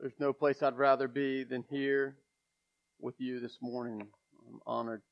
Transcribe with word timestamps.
There's 0.00 0.18
no 0.18 0.32
place 0.32 0.62
I'd 0.62 0.78
rather 0.78 1.08
be 1.08 1.44
than 1.44 1.62
here 1.68 2.16
with 3.00 3.16
you 3.18 3.38
this 3.38 3.58
morning. 3.60 4.08
I'm 4.48 4.60
honored 4.66 5.02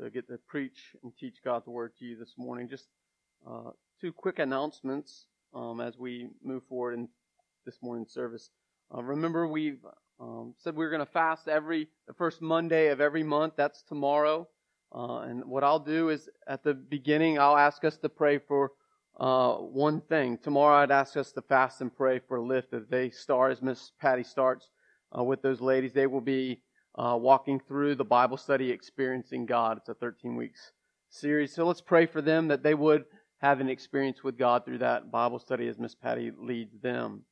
to 0.00 0.08
get 0.08 0.28
to 0.28 0.38
preach 0.46 0.94
and 1.02 1.12
teach 1.18 1.38
God's 1.44 1.66
word 1.66 1.94
to 1.98 2.04
you 2.04 2.16
this 2.16 2.34
morning. 2.38 2.68
Just 2.68 2.86
uh, 3.44 3.70
two 4.00 4.12
quick 4.12 4.38
announcements 4.38 5.26
um, 5.52 5.80
as 5.80 5.98
we 5.98 6.28
move 6.44 6.62
forward 6.68 6.94
in 6.94 7.08
this 7.66 7.78
morning's 7.82 8.12
service. 8.12 8.50
Uh, 8.94 9.02
remember, 9.02 9.48
we've 9.48 9.84
um, 10.20 10.54
said 10.58 10.76
we 10.76 10.84
are 10.84 10.90
going 10.90 11.04
to 11.04 11.12
fast 11.12 11.48
every 11.48 11.88
the 12.06 12.14
first 12.14 12.40
Monday 12.40 12.90
of 12.90 13.00
every 13.00 13.24
month. 13.24 13.54
That's 13.56 13.82
tomorrow. 13.82 14.46
Uh, 14.94 15.22
and 15.22 15.44
what 15.44 15.64
I'll 15.64 15.80
do 15.80 16.10
is 16.10 16.28
at 16.46 16.62
the 16.62 16.72
beginning, 16.72 17.40
I'll 17.40 17.56
ask 17.56 17.82
us 17.82 17.96
to 17.98 18.08
pray 18.08 18.38
for 18.38 18.70
uh, 19.18 19.54
one 19.54 20.00
thing. 20.02 20.38
Tomorrow 20.38 20.82
I'd 20.82 20.90
ask 20.90 21.16
us 21.16 21.32
to 21.32 21.42
fast 21.42 21.80
and 21.80 21.94
pray 21.94 22.20
for 22.20 22.40
Lift 22.40 22.72
as 22.72 22.86
they 22.88 23.10
start, 23.10 23.52
as 23.52 23.62
Miss 23.62 23.92
Patty 24.00 24.22
starts 24.22 24.70
uh, 25.16 25.22
with 25.22 25.42
those 25.42 25.60
ladies. 25.60 25.92
They 25.92 26.06
will 26.06 26.20
be 26.20 26.62
uh, 26.96 27.16
walking 27.20 27.60
through 27.60 27.96
the 27.96 28.04
Bible 28.04 28.36
study 28.36 28.70
Experiencing 28.70 29.46
God. 29.46 29.78
It's 29.78 29.88
a 29.88 29.94
13 29.94 30.36
weeks 30.36 30.72
series. 31.10 31.54
So 31.54 31.66
let's 31.66 31.80
pray 31.80 32.06
for 32.06 32.22
them 32.22 32.48
that 32.48 32.62
they 32.62 32.74
would 32.74 33.04
have 33.38 33.60
an 33.60 33.68
experience 33.68 34.22
with 34.22 34.36
God 34.36 34.64
through 34.64 34.78
that 34.78 35.10
Bible 35.10 35.38
study 35.38 35.68
as 35.68 35.78
Miss 35.78 35.94
Patty 35.94 36.32
leads 36.36 36.78
them. 36.80 37.22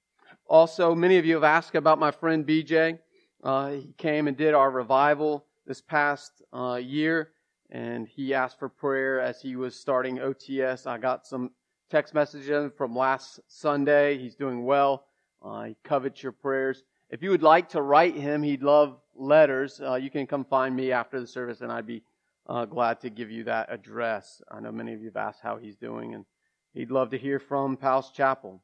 Also, 0.49 0.95
many 0.95 1.19
of 1.19 1.27
you 1.27 1.35
have 1.35 1.45
asked 1.45 1.75
about 1.75 1.99
my 1.99 2.11
friend 2.11 2.47
BJ. 2.47 2.99
Uh, 3.43 3.71
he 3.71 3.93
came 3.99 4.29
and 4.29 4.37
did 4.37 4.55
our 4.55 4.71
revival 4.71 5.47
this 5.67 5.81
past 5.81 6.43
uh, 6.53 6.81
year, 6.83 7.31
and 7.71 8.07
he 8.09 8.35
asked 8.35 8.59
for 8.59 8.69
prayer 8.69 9.21
as 9.21 9.41
he 9.41 9.57
was 9.57 9.79
starting 9.79 10.19
OTS. 10.19 10.87
I 10.87 10.99
got 10.99 11.27
some 11.27 11.51
text 11.91 12.15
message 12.15 12.49
him 12.49 12.73
from 12.77 12.97
last 12.97 13.41
Sunday. 13.47 14.19
He's 14.19 14.35
doing 14.35 14.65
well. 14.65 15.05
Uh, 15.43 15.65
he 15.65 15.77
covets 15.85 16.23
your 16.23 16.33
prayers. 16.33 16.83
If 17.11 17.23
you 17.23 17.31
would 17.31 17.43
like 17.43 17.69
to 17.71 17.83
write 17.83 18.17
him, 18.17 18.43
he'd 18.43 18.63
love 18.63 18.99
letters. 19.15 19.81
Uh, 19.81 19.95
you 19.95 20.11
can 20.11 20.27
come 20.27 20.45
find 20.45 20.75
me 20.75 20.91
after 20.91 21.21
the 21.21 21.27
service, 21.27 21.61
and 21.61 21.71
I'd 21.71 21.87
be 21.87 22.03
uh, 22.49 22.65
glad 22.65 23.01
to 23.03 23.11
give 23.11 23.31
you 23.31 23.45
that 23.45 23.73
address. 23.73 24.43
I 24.51 24.61
know 24.61 24.73
many 24.73 24.93
of 24.93 25.01
you 25.01 25.07
have 25.07 25.17
asked 25.17 25.41
how 25.43 25.57
he's 25.57 25.77
doing, 25.77 26.15
and 26.15 26.25
he'd 26.75 26.91
love 26.91 27.11
to 27.11 27.19
hear 27.19 27.39
from 27.39 27.77
Powell's 27.77 28.11
Chapel. 28.11 28.61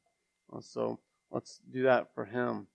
Uh, 0.52 0.60
so 0.60 0.98
let's 1.30 1.60
do 1.72 1.84
that 1.84 2.12
for 2.14 2.24
him. 2.24 2.66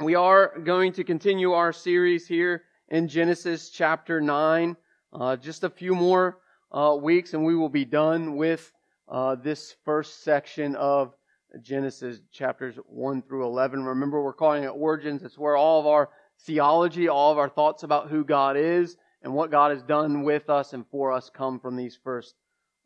We 0.00 0.14
are 0.16 0.58
going 0.58 0.92
to 0.94 1.04
continue 1.04 1.52
our 1.52 1.72
series 1.72 2.26
here 2.26 2.64
in 2.88 3.06
Genesis 3.06 3.70
chapter 3.70 4.20
9. 4.20 4.76
Uh, 5.12 5.36
just 5.36 5.62
a 5.62 5.70
few 5.70 5.94
more 5.94 6.38
uh, 6.72 6.96
weeks, 7.00 7.34
and 7.34 7.44
we 7.44 7.54
will 7.54 7.68
be 7.68 7.84
done 7.84 8.34
with 8.36 8.72
uh, 9.12 9.34
this 9.34 9.76
first 9.84 10.24
section 10.24 10.74
of 10.74 11.14
Genesis 11.60 12.20
chapters 12.32 12.76
1 12.86 13.20
through 13.22 13.44
11. 13.44 13.84
Remember, 13.84 14.22
we're 14.22 14.32
calling 14.32 14.64
it 14.64 14.68
Origins. 14.68 15.22
It's 15.22 15.36
where 15.36 15.54
all 15.54 15.80
of 15.80 15.86
our 15.86 16.08
theology, 16.46 17.08
all 17.08 17.30
of 17.30 17.36
our 17.36 17.50
thoughts 17.50 17.82
about 17.82 18.08
who 18.08 18.24
God 18.24 18.56
is 18.56 18.96
and 19.22 19.34
what 19.34 19.50
God 19.50 19.70
has 19.70 19.82
done 19.82 20.22
with 20.22 20.48
us 20.48 20.72
and 20.72 20.86
for 20.90 21.12
us 21.12 21.28
come 21.28 21.60
from 21.60 21.76
these 21.76 21.98
first 22.02 22.34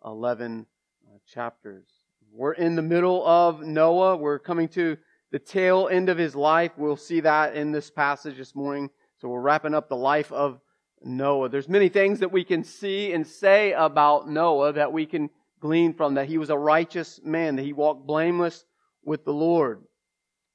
11 0.05 0.67
uh, 1.07 1.19
chapters. 1.33 1.87
We're 2.33 2.55
in 2.55 2.75
the 2.75 2.83
middle 2.83 3.25
of 3.25 3.61
Noah. 3.61 4.17
We're 4.17 4.41
coming 4.41 4.67
to 4.71 4.99
the 5.31 5.39
tail 5.39 5.89
end 5.89 6.09
of 6.09 6.19
his 6.19 6.35
life. 6.35 6.73
We'll 6.77 6.97
see 6.97 7.21
that 7.21 7.55
in 7.55 7.71
this 7.71 7.89
passage 7.89 8.37
this 8.37 8.57
morning. 8.57 8.91
So 9.19 9.29
we're 9.29 9.41
wrapping 9.41 9.75
up 9.75 9.89
the 9.89 9.97
life 9.97 10.33
of 10.33 10.59
Noah. 11.05 11.51
There's 11.51 11.69
many 11.69 11.89
things 11.89 12.19
that 12.19 12.33
we 12.33 12.43
can 12.43 12.65
see 12.65 13.13
and 13.13 13.25
say 13.25 13.73
about 13.73 14.29
Noah 14.29 14.73
that 14.73 14.93
we 14.93 15.07
can 15.07 15.31
glean 15.67 15.93
from 15.93 16.15
that 16.15 16.29
he 16.29 16.39
was 16.39 16.51
a 16.51 16.57
righteous 16.57 17.21
man, 17.25 17.57
that 17.57 17.65
he 17.65 17.73
walked 17.73 18.07
blameless 18.07 18.65
with 19.05 19.25
the 19.25 19.33
Lord. 19.33 19.83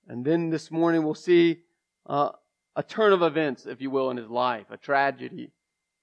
And 0.07 0.23
then 0.23 0.49
this 0.49 0.71
morning 0.71 1.03
we'll 1.03 1.15
see 1.15 1.59
uh, 2.05 2.29
a 2.77 2.83
turn 2.83 3.11
of 3.11 3.21
events, 3.21 3.65
if 3.65 3.81
you 3.81 3.89
will, 3.89 4.09
in 4.09 4.15
his 4.15 4.29
life, 4.29 4.67
a 4.71 4.77
tragedy, 4.77 5.51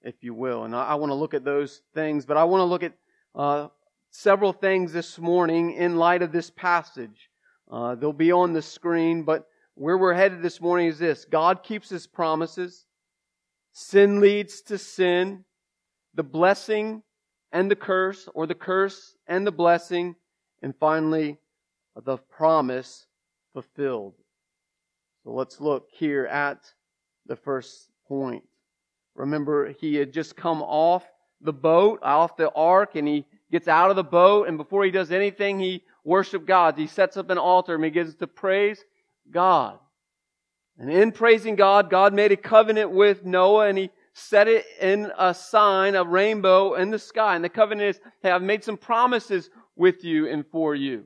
if 0.03 0.13
you 0.21 0.35
will. 0.35 0.63
And 0.63 0.75
I, 0.75 0.89
I 0.89 0.95
want 0.95 1.09
to 1.09 1.15
look 1.15 1.33
at 1.33 1.43
those 1.43 1.81
things, 1.95 2.23
but 2.27 2.37
I 2.37 2.43
want 2.43 2.61
to 2.61 2.65
look 2.65 2.83
at 2.83 2.93
uh, 3.33 3.69
several 4.11 4.53
things 4.53 4.93
this 4.93 5.17
morning 5.17 5.73
in 5.73 5.97
light 5.97 6.21
of 6.21 6.31
this 6.31 6.51
passage. 6.51 7.31
Uh, 7.71 7.95
they'll 7.95 8.13
be 8.13 8.31
on 8.31 8.53
the 8.53 8.61
screen, 8.61 9.23
but 9.23 9.47
where 9.73 9.97
we're 9.97 10.13
headed 10.13 10.43
this 10.43 10.61
morning 10.61 10.87
is 10.87 10.99
this 10.99 11.25
God 11.25 11.63
keeps 11.63 11.89
his 11.89 12.05
promises, 12.05 12.85
sin 13.71 14.19
leads 14.19 14.61
to 14.61 14.77
sin, 14.77 15.45
the 16.13 16.23
blessing 16.23 17.01
and 17.51 17.69
the 17.69 17.75
curse, 17.75 18.29
or 18.33 18.47
the 18.47 18.55
curse 18.55 19.15
and 19.27 19.45
the 19.45 19.51
blessing, 19.51 20.15
and 20.61 20.75
finally, 20.79 21.37
the 22.03 22.17
promise 22.17 23.07
fulfilled. 23.53 24.13
So 25.23 25.31
let's 25.31 25.59
look 25.59 25.87
here 25.91 26.25
at 26.25 26.71
the 27.25 27.35
first 27.35 27.89
point. 28.07 28.43
Remember, 29.15 29.73
he 29.79 29.95
had 29.95 30.13
just 30.13 30.35
come 30.35 30.61
off 30.61 31.03
the 31.41 31.53
boat, 31.53 31.99
off 32.03 32.37
the 32.37 32.51
ark, 32.51 32.95
and 32.95 33.07
he 33.07 33.25
gets 33.51 33.67
out 33.67 33.89
of 33.89 33.95
the 33.95 34.03
boat, 34.03 34.47
and 34.47 34.57
before 34.57 34.85
he 34.85 34.91
does 34.91 35.11
anything, 35.11 35.59
he 35.59 35.83
worships 36.03 36.45
God. 36.45 36.77
He 36.77 36.87
sets 36.87 37.17
up 37.17 37.29
an 37.29 37.37
altar 37.37 37.75
and 37.75 37.81
begins 37.81 38.15
to 38.15 38.27
praise 38.27 38.83
God. 39.31 39.79
And 40.77 40.89
in 40.89 41.11
praising 41.11 41.55
God, 41.55 41.89
God 41.89 42.13
made 42.13 42.31
a 42.31 42.37
covenant 42.37 42.91
with 42.91 43.25
Noah, 43.25 43.67
and 43.67 43.77
he 43.77 43.89
set 44.19 44.47
it 44.47 44.65
in 44.81 45.11
a 45.17 45.33
sign, 45.33 45.95
a 45.95 46.03
rainbow 46.03 46.75
in 46.75 46.91
the 46.91 46.99
sky. 46.99 47.35
And 47.35 47.43
the 47.43 47.49
covenant 47.49 47.89
is, 47.89 47.99
hey, 48.21 48.31
I've 48.31 48.41
made 48.41 48.63
some 48.63 48.77
promises 48.77 49.49
with 49.75 50.03
you 50.03 50.27
and 50.27 50.45
for 50.45 50.75
you. 50.75 51.05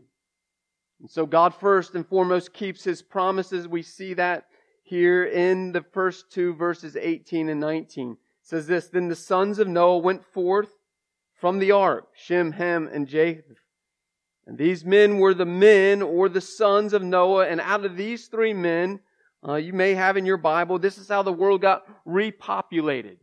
And 1.00 1.10
so 1.10 1.26
God 1.26 1.54
first 1.54 1.96
and 1.96 2.08
foremost 2.08 2.54
keeps 2.54 2.84
his 2.84 3.02
promises. 3.02 3.68
We 3.68 3.82
see 3.82 4.14
that 4.16 4.46
here 4.84 5.26
in 5.26 5.72
the 5.72 5.84
first 5.94 6.32
two 6.32 6.54
verses 6.54 6.96
18 6.96 7.50
and 7.50 7.60
19. 7.60 8.12
It 8.12 8.18
says 8.42 8.68
this, 8.68 8.88
Then 8.88 9.08
the 9.08 9.16
sons 9.16 9.60
of 9.60 9.68
Noah 9.68 9.98
went 10.00 10.24
forth 10.24 10.70
from 11.40 11.60
the 11.60 11.72
ark, 11.72 12.08
Shem, 12.16 12.54
Ham, 12.54 12.90
and 12.92 13.08
Japheth. 13.08 13.58
And 14.46 14.58
these 14.58 14.84
men 14.84 15.20
were 15.20 15.34
the 15.34 15.46
men 15.46 16.02
or 16.02 16.28
the 16.30 16.42
sons 16.42 16.94
of 16.94 17.04
Noah, 17.04 17.48
and 17.48 17.62
out 17.62 17.86
of 17.86 17.96
these 17.96 18.28
three 18.28 18.54
men, 18.54 19.00
uh, 19.48 19.56
you 19.56 19.74
may 19.74 19.94
have 19.94 20.18
in 20.18 20.26
your 20.26 20.38
Bible, 20.38 20.80
this 20.80 20.98
is 20.98 21.10
how 21.10 21.24
the 21.24 21.34
world 21.34 21.62
got 21.62 21.86
repopulated. 22.08 23.18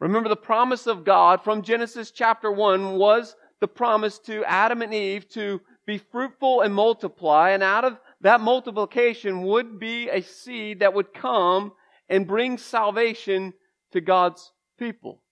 Remember 0.00 0.28
the 0.28 0.36
promise 0.36 0.86
of 0.86 1.04
God 1.04 1.42
from 1.42 1.62
Genesis 1.62 2.10
chapter 2.10 2.50
1 2.50 2.96
was 2.96 3.34
the 3.60 3.68
promise 3.68 4.18
to 4.20 4.44
Adam 4.44 4.82
and 4.82 4.92
Eve 4.92 5.28
to 5.30 5.60
be 5.86 5.98
fruitful 5.98 6.62
and 6.62 6.74
multiply, 6.74 7.50
and 7.50 7.62
out 7.62 7.84
of 7.84 7.98
that 8.20 8.40
multiplication 8.40 9.42
would 9.42 9.78
be 9.78 10.08
a 10.10 10.20
seed 10.20 10.80
that 10.80 10.94
would 10.94 11.14
come 11.14 11.72
and 12.08 12.26
bring 12.26 12.58
salvation 12.58 13.54
to 13.92 14.00
God's 14.00 14.52
people. 14.78 15.22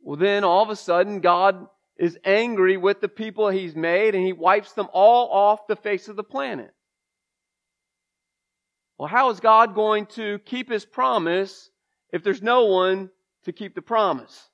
Well, 0.00 0.16
then 0.16 0.44
all 0.44 0.62
of 0.62 0.70
a 0.70 0.76
sudden, 0.76 1.20
God 1.20 1.66
is 1.98 2.18
angry 2.24 2.76
with 2.76 3.00
the 3.00 3.08
people 3.08 3.48
He's 3.48 3.74
made 3.74 4.14
and 4.14 4.24
He 4.24 4.32
wipes 4.32 4.72
them 4.72 4.88
all 4.92 5.30
off 5.30 5.66
the 5.66 5.76
face 5.76 6.08
of 6.08 6.16
the 6.16 6.24
planet. 6.24 6.72
Well, 8.98 9.08
how 9.08 9.30
is 9.30 9.40
God 9.40 9.74
going 9.74 10.06
to 10.06 10.38
keep 10.40 10.70
His 10.70 10.84
promise 10.84 11.70
if 12.12 12.22
there's 12.22 12.42
no 12.42 12.64
one 12.66 13.10
to 13.44 13.52
keep 13.52 13.74
the 13.74 13.82
promise? 13.82 14.48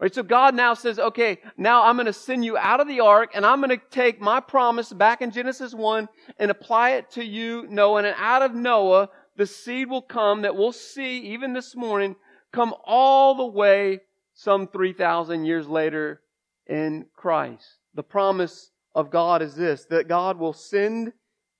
Right, 0.00 0.14
so 0.14 0.22
God 0.22 0.54
now 0.54 0.74
says, 0.74 0.98
okay, 0.98 1.38
now 1.56 1.84
I'm 1.84 1.96
going 1.96 2.06
to 2.06 2.12
send 2.12 2.44
you 2.44 2.58
out 2.58 2.80
of 2.80 2.88
the 2.88 3.00
ark 3.00 3.30
and 3.34 3.46
I'm 3.46 3.60
going 3.60 3.70
to 3.70 3.82
take 3.90 4.20
my 4.20 4.40
promise 4.40 4.92
back 4.92 5.22
in 5.22 5.30
Genesis 5.30 5.72
1 5.72 6.08
and 6.38 6.50
apply 6.50 6.90
it 6.90 7.12
to 7.12 7.24
you, 7.24 7.66
Noah. 7.70 8.02
And 8.02 8.14
out 8.18 8.42
of 8.42 8.54
Noah, 8.54 9.08
the 9.36 9.46
seed 9.46 9.88
will 9.88 10.02
come 10.02 10.42
that 10.42 10.56
we'll 10.56 10.72
see 10.72 11.18
even 11.32 11.52
this 11.52 11.76
morning 11.76 12.16
come 12.52 12.74
all 12.84 13.36
the 13.36 13.46
way 13.46 14.00
some 14.34 14.66
3,000 14.66 15.44
years 15.44 15.68
later 15.68 16.20
in 16.66 17.06
Christ. 17.14 17.78
The 17.94 18.02
promise 18.02 18.72
of 18.94 19.10
God 19.10 19.42
is 19.42 19.54
this, 19.54 19.86
that 19.86 20.08
God 20.08 20.38
will 20.38 20.52
send 20.52 21.12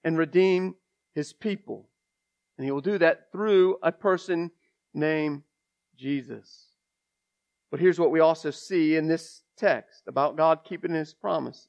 and 0.03 0.19
redeem 0.19 0.75
his 1.15 1.33
people. 1.33 1.89
And 2.57 2.65
he 2.65 2.71
will 2.71 2.81
do 2.81 2.99
that 2.99 3.33
through 3.33 3.79
a 3.83 3.93
person 3.93 4.51
named 4.93 5.43
Jesus. 5.97 6.67
But 7.71 7.81
here's 7.81 7.99
what 7.99 8.11
we 8.13 8.21
also 8.21 8.51
see 8.51 8.97
in 8.97 9.09
this 9.09 9.43
text 9.57 10.03
about 10.07 10.37
God 10.37 10.61
keeping 10.65 10.95
his 10.95 11.15
promise. 11.15 11.69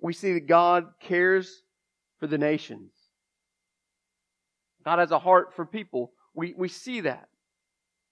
We 0.00 0.12
see 0.12 0.32
that 0.34 0.46
God 0.46 0.86
cares 1.00 1.62
for 2.18 2.26
the 2.26 2.38
nations. 2.38 2.92
God 4.84 4.98
has 4.98 5.10
a 5.10 5.18
heart 5.18 5.54
for 5.54 5.64
people. 5.64 6.12
We, 6.34 6.54
we 6.56 6.68
see 6.68 7.00
that. 7.02 7.28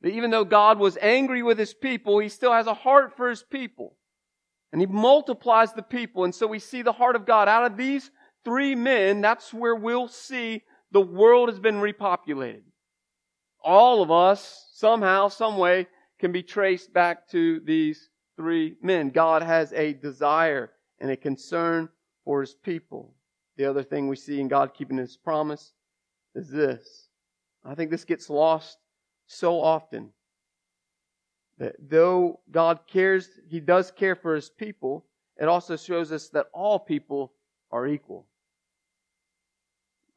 That 0.03 0.13
even 0.13 0.31
though 0.31 0.45
God 0.45 0.79
was 0.79 0.99
angry 1.01 1.43
with 1.43 1.59
his 1.59 1.75
people, 1.75 2.19
he 2.19 2.29
still 2.29 2.53
has 2.53 2.67
a 2.67 2.75
heart 2.75 3.17
for 3.17 3.31
his 3.31 3.43
people. 3.43 3.97
And 4.73 4.81
he 4.81 4.87
multiplies 4.87 5.73
the 5.73 5.83
people. 5.83 6.25
And 6.25 6.35
so 6.35 6.47
we 6.47 6.59
see 6.59 6.83
the 6.83 6.93
heart 6.93 7.17
of 7.17 7.27
God. 7.27 7.49
Out 7.49 7.65
of 7.65 7.77
these 7.77 8.11
three 8.45 8.75
men, 8.75 9.21
that's 9.21 9.53
where 9.53 9.75
we'll 9.75 10.09
see 10.09 10.63
the 10.93 11.01
world 11.01 11.49
has 11.49 11.59
been 11.59 11.77
repopulated. 11.77 12.63
All 13.63 14.03
of 14.03 14.11
us, 14.11 14.69
somehow, 14.73 15.29
some 15.29 15.57
way, 15.57 15.87
can 16.19 16.33
be 16.33 16.43
traced 16.43 16.93
back 16.93 17.29
to 17.31 17.61
these 17.61 18.11
three 18.37 18.77
men. 18.83 19.11
God 19.11 19.43
has 19.43 19.73
a 19.73 19.95
desire 19.95 20.71
and 21.01 21.11
a 21.11 21.17
concern 21.17 21.89
for 22.25 22.41
his 22.41 22.55
people. 22.55 23.15
The 23.57 23.65
other 23.65 23.83
thing 23.83 24.09
we 24.09 24.17
see 24.17 24.41
in 24.41 24.49
God 24.49 24.75
keeping 24.75 24.99
his 24.99 25.17
promise 25.17 25.73
is 26.35 26.51
this. 26.51 27.09
I 27.65 27.75
think 27.75 27.91
this 27.91 28.05
gets 28.05 28.29
lost 28.29 28.79
so 29.27 29.61
often. 29.61 30.11
That 31.59 31.77
though 31.79 32.41
God 32.51 32.81
cares, 32.87 33.29
he 33.49 33.61
does 33.61 33.91
care 33.91 34.17
for 34.17 34.35
his 34.35 34.51
people, 34.51 35.07
it 35.41 35.49
also 35.49 35.77
shows 35.77 36.13
us 36.13 36.29
that 36.31 36.47
all 36.53 36.79
people 36.79 37.33
are 37.71 37.87
equal. 37.87 38.27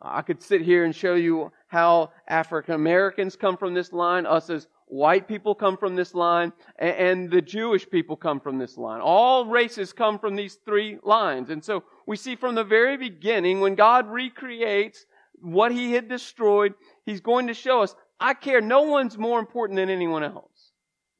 I 0.01 0.21
could 0.21 0.43
sit 0.43 0.61
here 0.61 0.85
and 0.85 0.95
show 0.95 1.15
you 1.15 1.51
how 1.67 2.11
African 2.27 2.75
Americans 2.75 3.35
come 3.35 3.57
from 3.57 3.73
this 3.73 3.91
line, 3.91 4.25
us 4.25 4.49
as 4.49 4.67
white 4.85 5.27
people 5.27 5.55
come 5.55 5.75
from 5.75 5.95
this 5.95 6.13
line, 6.13 6.53
and 6.77 7.29
the 7.29 7.41
Jewish 7.41 7.89
people 7.89 8.15
come 8.15 8.39
from 8.39 8.57
this 8.57 8.77
line. 8.77 9.01
All 9.01 9.45
races 9.45 9.93
come 9.93 10.19
from 10.19 10.35
these 10.35 10.59
three 10.65 10.97
lines. 11.03 11.49
And 11.49 11.63
so 11.63 11.83
we 12.05 12.15
see 12.15 12.35
from 12.35 12.55
the 12.55 12.63
very 12.63 12.95
beginning, 12.95 13.59
when 13.59 13.75
God 13.75 14.07
recreates 14.07 15.05
what 15.39 15.71
he 15.71 15.93
had 15.93 16.07
destroyed, 16.07 16.73
he's 17.05 17.21
going 17.21 17.47
to 17.47 17.53
show 17.53 17.81
us, 17.81 17.95
I 18.19 18.33
care. 18.33 18.61
No 18.61 18.83
one's 18.83 19.17
more 19.17 19.39
important 19.39 19.77
than 19.77 19.89
anyone 19.89 20.23
else. 20.23 20.71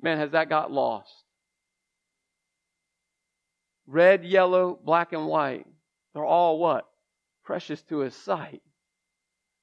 Man, 0.01 0.17
has 0.19 0.31
that 0.31 0.49
got 0.49 0.71
lost? 0.71 1.11
Red, 3.87 4.23
yellow, 4.23 4.79
black, 4.83 5.13
and 5.13 5.27
white. 5.27 5.65
They're 6.13 6.25
all 6.25 6.59
what? 6.59 6.87
Precious 7.43 7.81
to 7.83 7.99
his 7.99 8.15
sight. 8.15 8.61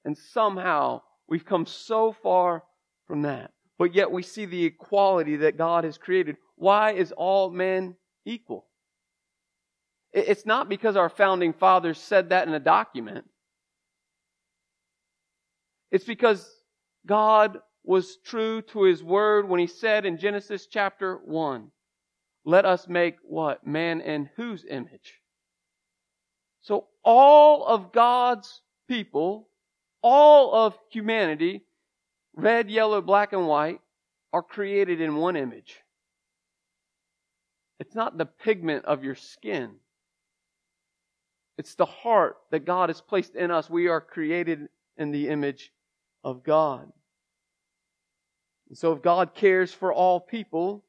And 0.04 0.16
somehow 0.16 1.02
we've 1.28 1.44
come 1.44 1.66
so 1.66 2.12
far 2.22 2.62
from 3.06 3.22
that. 3.22 3.52
But 3.78 3.94
yet 3.94 4.10
we 4.10 4.22
see 4.22 4.44
the 4.44 4.64
equality 4.64 5.36
that 5.36 5.58
God 5.58 5.84
has 5.84 5.98
created. 5.98 6.36
Why 6.56 6.92
is 6.92 7.12
all 7.12 7.50
men 7.50 7.96
equal? 8.24 8.66
It's 10.12 10.46
not 10.46 10.68
because 10.68 10.94
our 10.96 11.08
founding 11.08 11.52
fathers 11.52 11.98
said 11.98 12.28
that 12.28 12.46
in 12.46 12.54
a 12.54 12.60
document. 12.60 13.24
It's 15.90 16.04
because 16.04 16.48
God 17.04 17.58
was 17.82 18.18
true 18.24 18.62
to 18.62 18.84
his 18.84 19.02
word 19.02 19.48
when 19.48 19.60
he 19.60 19.66
said 19.66 20.06
in 20.06 20.18
Genesis 20.18 20.66
chapter 20.66 21.20
1, 21.24 21.70
let 22.44 22.64
us 22.64 22.86
make 22.88 23.16
what? 23.22 23.66
Man 23.66 24.00
in 24.00 24.30
whose 24.36 24.64
image? 24.68 25.20
So 26.62 26.86
all 27.02 27.66
of 27.66 27.92
God's 27.92 28.62
people 28.88 29.48
all 30.04 30.54
of 30.54 30.78
humanity, 30.90 31.62
red, 32.36 32.70
yellow, 32.70 33.00
black, 33.00 33.32
and 33.32 33.48
white, 33.48 33.80
are 34.34 34.42
created 34.42 35.00
in 35.00 35.16
one 35.16 35.34
image. 35.34 35.80
It's 37.80 37.94
not 37.94 38.18
the 38.18 38.26
pigment 38.26 38.84
of 38.84 39.02
your 39.02 39.14
skin. 39.14 39.76
It's 41.56 41.74
the 41.74 41.86
heart 41.86 42.36
that 42.50 42.66
God 42.66 42.90
has 42.90 43.00
placed 43.00 43.34
in 43.34 43.50
us. 43.50 43.70
We 43.70 43.88
are 43.88 44.00
created 44.00 44.68
in 44.98 45.10
the 45.10 45.28
image 45.28 45.72
of 46.22 46.44
God. 46.44 46.92
And 48.68 48.76
so 48.76 48.92
if 48.92 49.00
God 49.00 49.34
cares 49.34 49.72
for 49.72 49.92
all 49.92 50.20
people, 50.20 50.84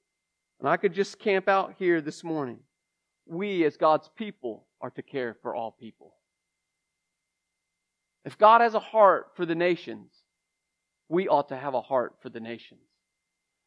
and 0.60 0.68
I 0.68 0.76
could 0.76 0.94
just 0.94 1.20
camp 1.20 1.48
out 1.48 1.76
here 1.80 2.02
this 2.02 2.24
morning, 2.24 2.60
we 3.26 3.64
as 3.64 3.78
God's 3.78 4.10
people 4.18 4.66
are 4.82 4.90
to 4.92 5.02
care 5.02 5.38
for 5.42 5.56
all 5.56 5.72
people. 5.72 6.16
If 8.26 8.40
God 8.40 8.62
has 8.62 8.74
a 8.74 8.80
heart 8.80 9.28
for 9.36 9.46
the 9.46 9.56
nations, 9.56 10.12
we 11.08 11.28
ought 11.28 11.50
to 11.50 11.58
have 11.58 11.76
a 11.76 11.82
heart 11.82 12.16
for 12.22 12.30
the 12.30 12.40
nations. 12.40 12.82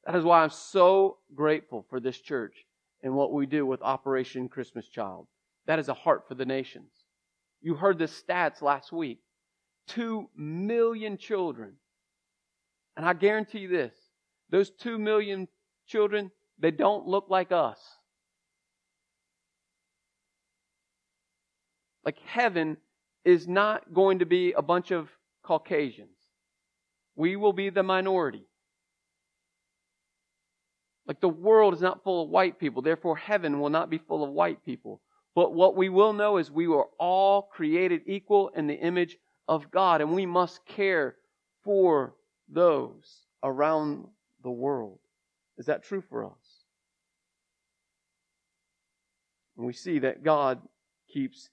That 0.04 0.16
is 0.16 0.24
why 0.24 0.42
I'm 0.42 0.50
so 0.50 1.18
grateful 1.34 1.86
for 1.88 2.00
this 2.00 2.20
church 2.20 2.66
and 3.02 3.14
what 3.14 3.32
we 3.32 3.46
do 3.46 3.64
with 3.64 3.80
Operation 3.82 4.48
Christmas 4.48 4.88
Child. 4.88 5.28
That 5.66 5.78
is 5.78 5.88
a 5.88 5.94
heart 5.94 6.26
for 6.26 6.34
the 6.34 6.44
nations. 6.44 6.90
You 7.60 7.74
heard 7.74 7.98
the 7.98 8.06
stats 8.06 8.60
last 8.60 8.90
week. 8.90 9.20
Two 9.86 10.28
million 10.36 11.16
children. 11.16 11.74
And 12.96 13.06
I 13.06 13.12
guarantee 13.12 13.60
you 13.60 13.68
this 13.68 13.94
those 14.50 14.70
two 14.70 14.98
million 14.98 15.46
children, 15.86 16.30
they 16.58 16.70
don't 16.70 17.06
look 17.06 17.26
like 17.28 17.52
us. 17.52 17.78
Like 22.04 22.18
heaven 22.24 22.78
is 23.24 23.46
not 23.46 23.92
going 23.92 24.20
to 24.20 24.26
be 24.26 24.52
a 24.52 24.62
bunch 24.62 24.90
of 24.90 25.08
Caucasians. 25.42 26.10
We 27.16 27.36
will 27.36 27.52
be 27.52 27.70
the 27.70 27.82
minority. 27.82 28.44
Like 31.06 31.20
the 31.20 31.28
world 31.28 31.74
is 31.74 31.80
not 31.80 32.04
full 32.04 32.24
of 32.24 32.28
white 32.28 32.58
people, 32.58 32.82
therefore 32.82 33.16
heaven 33.16 33.60
will 33.60 33.70
not 33.70 33.88
be 33.88 33.98
full 33.98 34.22
of 34.22 34.30
white 34.30 34.64
people. 34.64 35.00
But 35.34 35.54
what 35.54 35.76
we 35.76 35.88
will 35.88 36.12
know 36.12 36.36
is 36.36 36.50
we 36.50 36.68
were 36.68 36.88
all 36.98 37.42
created 37.42 38.02
equal 38.06 38.48
in 38.48 38.66
the 38.66 38.74
image 38.74 39.16
of 39.46 39.70
God, 39.70 40.00
and 40.00 40.12
we 40.12 40.26
must 40.26 40.64
care 40.66 41.16
for 41.64 42.14
those 42.48 43.26
around 43.42 44.06
the 44.42 44.50
world. 44.50 44.98
Is 45.56 45.66
that 45.66 45.82
true 45.82 46.02
for 46.08 46.26
us? 46.26 46.64
And 49.56 49.66
we 49.66 49.72
see 49.72 50.00
that 50.00 50.22
God 50.22 50.60
keeps 51.12 51.48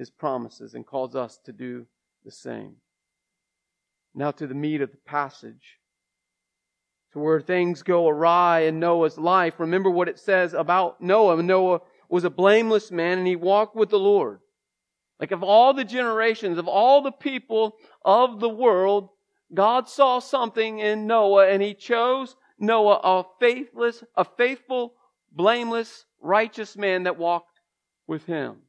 his 0.00 0.10
promises 0.10 0.72
and 0.72 0.86
calls 0.86 1.14
us 1.14 1.38
to 1.44 1.52
do 1.52 1.84
the 2.24 2.30
same. 2.30 2.76
Now 4.14 4.30
to 4.30 4.46
the 4.46 4.54
meat 4.54 4.80
of 4.80 4.90
the 4.90 4.96
passage. 4.96 5.76
To 7.12 7.18
where 7.18 7.38
things 7.42 7.82
go 7.82 8.08
awry 8.08 8.60
in 8.60 8.80
Noah's 8.80 9.18
life. 9.18 9.60
Remember 9.60 9.90
what 9.90 10.08
it 10.08 10.18
says 10.18 10.54
about 10.54 11.02
Noah. 11.02 11.42
Noah 11.42 11.80
was 12.08 12.24
a 12.24 12.30
blameless 12.30 12.90
man 12.90 13.18
and 13.18 13.26
he 13.26 13.36
walked 13.36 13.76
with 13.76 13.90
the 13.90 13.98
Lord. 13.98 14.40
Like 15.20 15.32
of 15.32 15.42
all 15.42 15.74
the 15.74 15.84
generations, 15.84 16.56
of 16.56 16.66
all 16.66 17.02
the 17.02 17.12
people 17.12 17.76
of 18.02 18.40
the 18.40 18.48
world, 18.48 19.10
God 19.52 19.86
saw 19.86 20.18
something 20.18 20.78
in 20.78 21.06
Noah 21.06 21.48
and 21.48 21.62
he 21.62 21.74
chose 21.74 22.36
Noah, 22.58 23.00
a 23.04 23.24
faithless, 23.38 24.02
a 24.16 24.24
faithful, 24.24 24.94
blameless, 25.30 26.06
righteous 26.22 26.74
man 26.74 27.02
that 27.02 27.18
walked 27.18 27.60
with 28.06 28.24
him. 28.24 28.62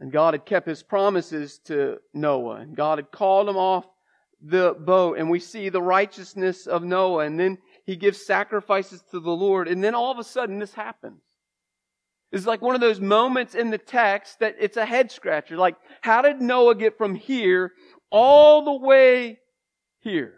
And 0.00 0.10
God 0.10 0.32
had 0.34 0.46
kept 0.46 0.66
his 0.66 0.82
promises 0.82 1.58
to 1.66 1.98
Noah. 2.14 2.56
And 2.56 2.74
God 2.74 2.98
had 2.98 3.12
called 3.12 3.48
him 3.48 3.58
off 3.58 3.86
the 4.40 4.74
boat. 4.78 5.18
And 5.18 5.28
we 5.28 5.40
see 5.40 5.68
the 5.68 5.82
righteousness 5.82 6.66
of 6.66 6.82
Noah. 6.82 7.26
And 7.26 7.38
then 7.38 7.58
he 7.84 7.96
gives 7.96 8.24
sacrifices 8.24 9.02
to 9.10 9.20
the 9.20 9.30
Lord. 9.30 9.68
And 9.68 9.84
then 9.84 9.94
all 9.94 10.10
of 10.10 10.18
a 10.18 10.24
sudden 10.24 10.58
this 10.58 10.72
happens. 10.72 11.20
It's 12.32 12.46
like 12.46 12.62
one 12.62 12.74
of 12.74 12.80
those 12.80 13.00
moments 13.00 13.54
in 13.54 13.70
the 13.70 13.78
text 13.78 14.38
that 14.38 14.56
it's 14.58 14.76
a 14.76 14.86
head 14.86 15.10
scratcher. 15.10 15.56
Like, 15.56 15.76
how 16.00 16.22
did 16.22 16.40
Noah 16.40 16.76
get 16.76 16.96
from 16.96 17.14
here 17.14 17.72
all 18.10 18.64
the 18.64 18.86
way 18.86 19.40
here? 19.98 20.34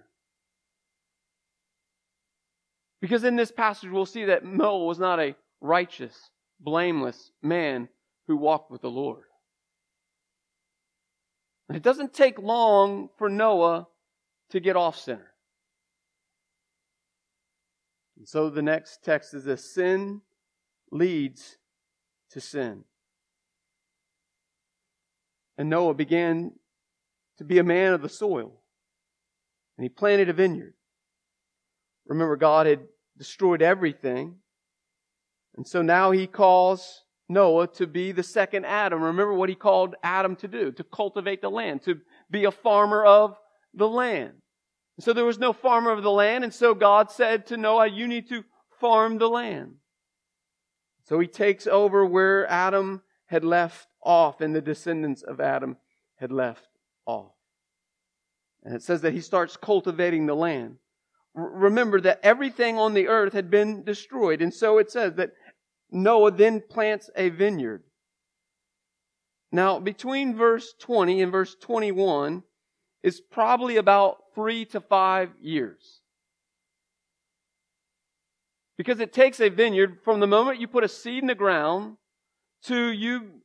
Because 3.01 3.25
in 3.25 3.37
this 3.37 3.53
passage 3.53 3.91
we'll 3.91 4.07
see 4.07 4.25
that 4.25 4.45
Noah 4.45 4.87
was 4.87 4.99
not 4.99 5.21
a 5.21 5.37
righteous, 5.61 6.31
blameless 6.59 7.31
man 7.43 7.89
who 8.27 8.37
walked 8.37 8.71
with 8.71 8.81
the 8.81 8.91
Lord. 8.91 9.25
And 11.73 11.77
it 11.79 11.83
doesn't 11.83 12.13
take 12.13 12.39
long 12.39 13.09
for 13.17 13.31
Noah 13.31 13.87
to 14.51 14.61
get 14.61 14.77
off 14.77 14.99
center. 14.99 15.33
And 18.19 18.29
so 18.29 18.51
the 18.51 18.61
next 18.61 19.03
text 19.03 19.33
is 19.33 19.45
this 19.45 19.73
sin 19.73 20.21
leads 20.91 21.57
to 22.33 22.43
sin. 22.43 22.85
And 25.57 25.71
Noah 25.71 25.95
began 25.95 26.53
to 27.39 27.45
be 27.45 27.59
a 27.59 27.65
man 27.65 27.95
of 27.95 28.03
the 28.03 28.11
soil. 28.11 28.53
And 29.79 29.83
he 29.83 29.89
planted 29.89 30.29
a 30.29 30.35
vineyard. 30.35 30.75
Remember, 32.07 32.37
God 32.37 32.67
had 32.67 32.81
destroyed 33.17 33.63
everything. 33.63 34.35
And 35.57 35.67
so 35.67 35.81
now 35.81 36.11
he 36.11 36.27
calls 36.27 37.02
Noah 37.33 37.67
to 37.75 37.87
be 37.87 38.13
the 38.13 38.23
second 38.23 38.65
Adam. 38.65 39.03
Remember 39.03 39.35
what 39.35 39.49
he 39.49 39.55
called 39.55 39.95
Adam 40.03 40.37
to 40.37 40.49
do, 40.49 40.73
to 40.73 40.85
cultivate 40.85 41.41
the 41.41 41.51
land, 41.51 41.83
to 41.83 42.01
be 42.31 42.45
a 42.45 42.51
farmer 42.51 43.05
of 43.05 43.37
the 43.75 43.89
land. 43.89 44.33
So 45.01 45.13
there 45.13 45.25
was 45.25 45.39
no 45.39 45.53
farmer 45.53 45.91
of 45.91 46.03
the 46.03 46.11
land, 46.11 46.45
and 46.45 46.53
so 46.53 46.75
God 46.75 47.11
said 47.11 47.47
to 47.47 47.57
Noah, 47.57 47.89
you 47.89 48.07
need 48.07 48.29
to 48.29 48.45
farm 48.81 49.19
the 49.19 49.29
land. 49.29 49.77
So 51.05 51.19
he 51.19 51.27
takes 51.27 51.67
over 51.67 52.05
where 52.05 52.47
Adam 52.47 53.03
had 53.27 53.45
left 53.45 53.89
off 54.03 54.41
and 54.41 54.55
the 54.55 54.61
descendants 54.61 55.23
of 55.23 55.41
Adam 55.41 55.77
had 56.17 56.31
left 56.31 56.69
off. 57.07 57.33
And 58.63 58.75
it 58.75 58.83
says 58.83 59.01
that 59.01 59.13
he 59.13 59.21
starts 59.21 59.57
cultivating 59.57 60.27
the 60.27 60.35
land. 60.35 60.77
remember 61.35 62.01
that 62.01 62.21
everything 62.23 62.79
on 62.79 62.95
the 62.95 63.09
earth 63.09 63.33
had 63.33 63.51
been 63.51 63.85
destroyed. 63.85 64.43
And 64.43 64.53
so 64.53 64.79
it 64.79 64.91
says 64.91 65.15
that 65.15 65.33
Noah 65.93 66.31
then 66.31 66.63
plants 66.69 67.11
a 67.15 67.29
vineyard. 67.29 67.85
Now, 69.53 69.79
between 69.79 70.35
verse 70.35 70.75
20 70.81 71.21
and 71.21 71.31
verse 71.31 71.55
21 71.61 72.43
is 73.03 73.21
probably 73.21 73.77
about 73.77 74.17
three 74.35 74.65
to 74.67 74.81
five 74.81 75.31
years. 75.41 76.01
Because 78.79 79.01
it 79.01 79.13
takes 79.13 79.41
a 79.41 79.51
vineyard 79.51 79.99
from 80.03 80.21
the 80.21 80.27
moment 80.27 80.59
you 80.59 80.67
put 80.67 80.85
a 80.85 80.89
seed 80.89 81.23
in 81.23 81.27
the 81.27 81.35
ground 81.35 81.97
to 82.65 82.89
you 82.89 83.43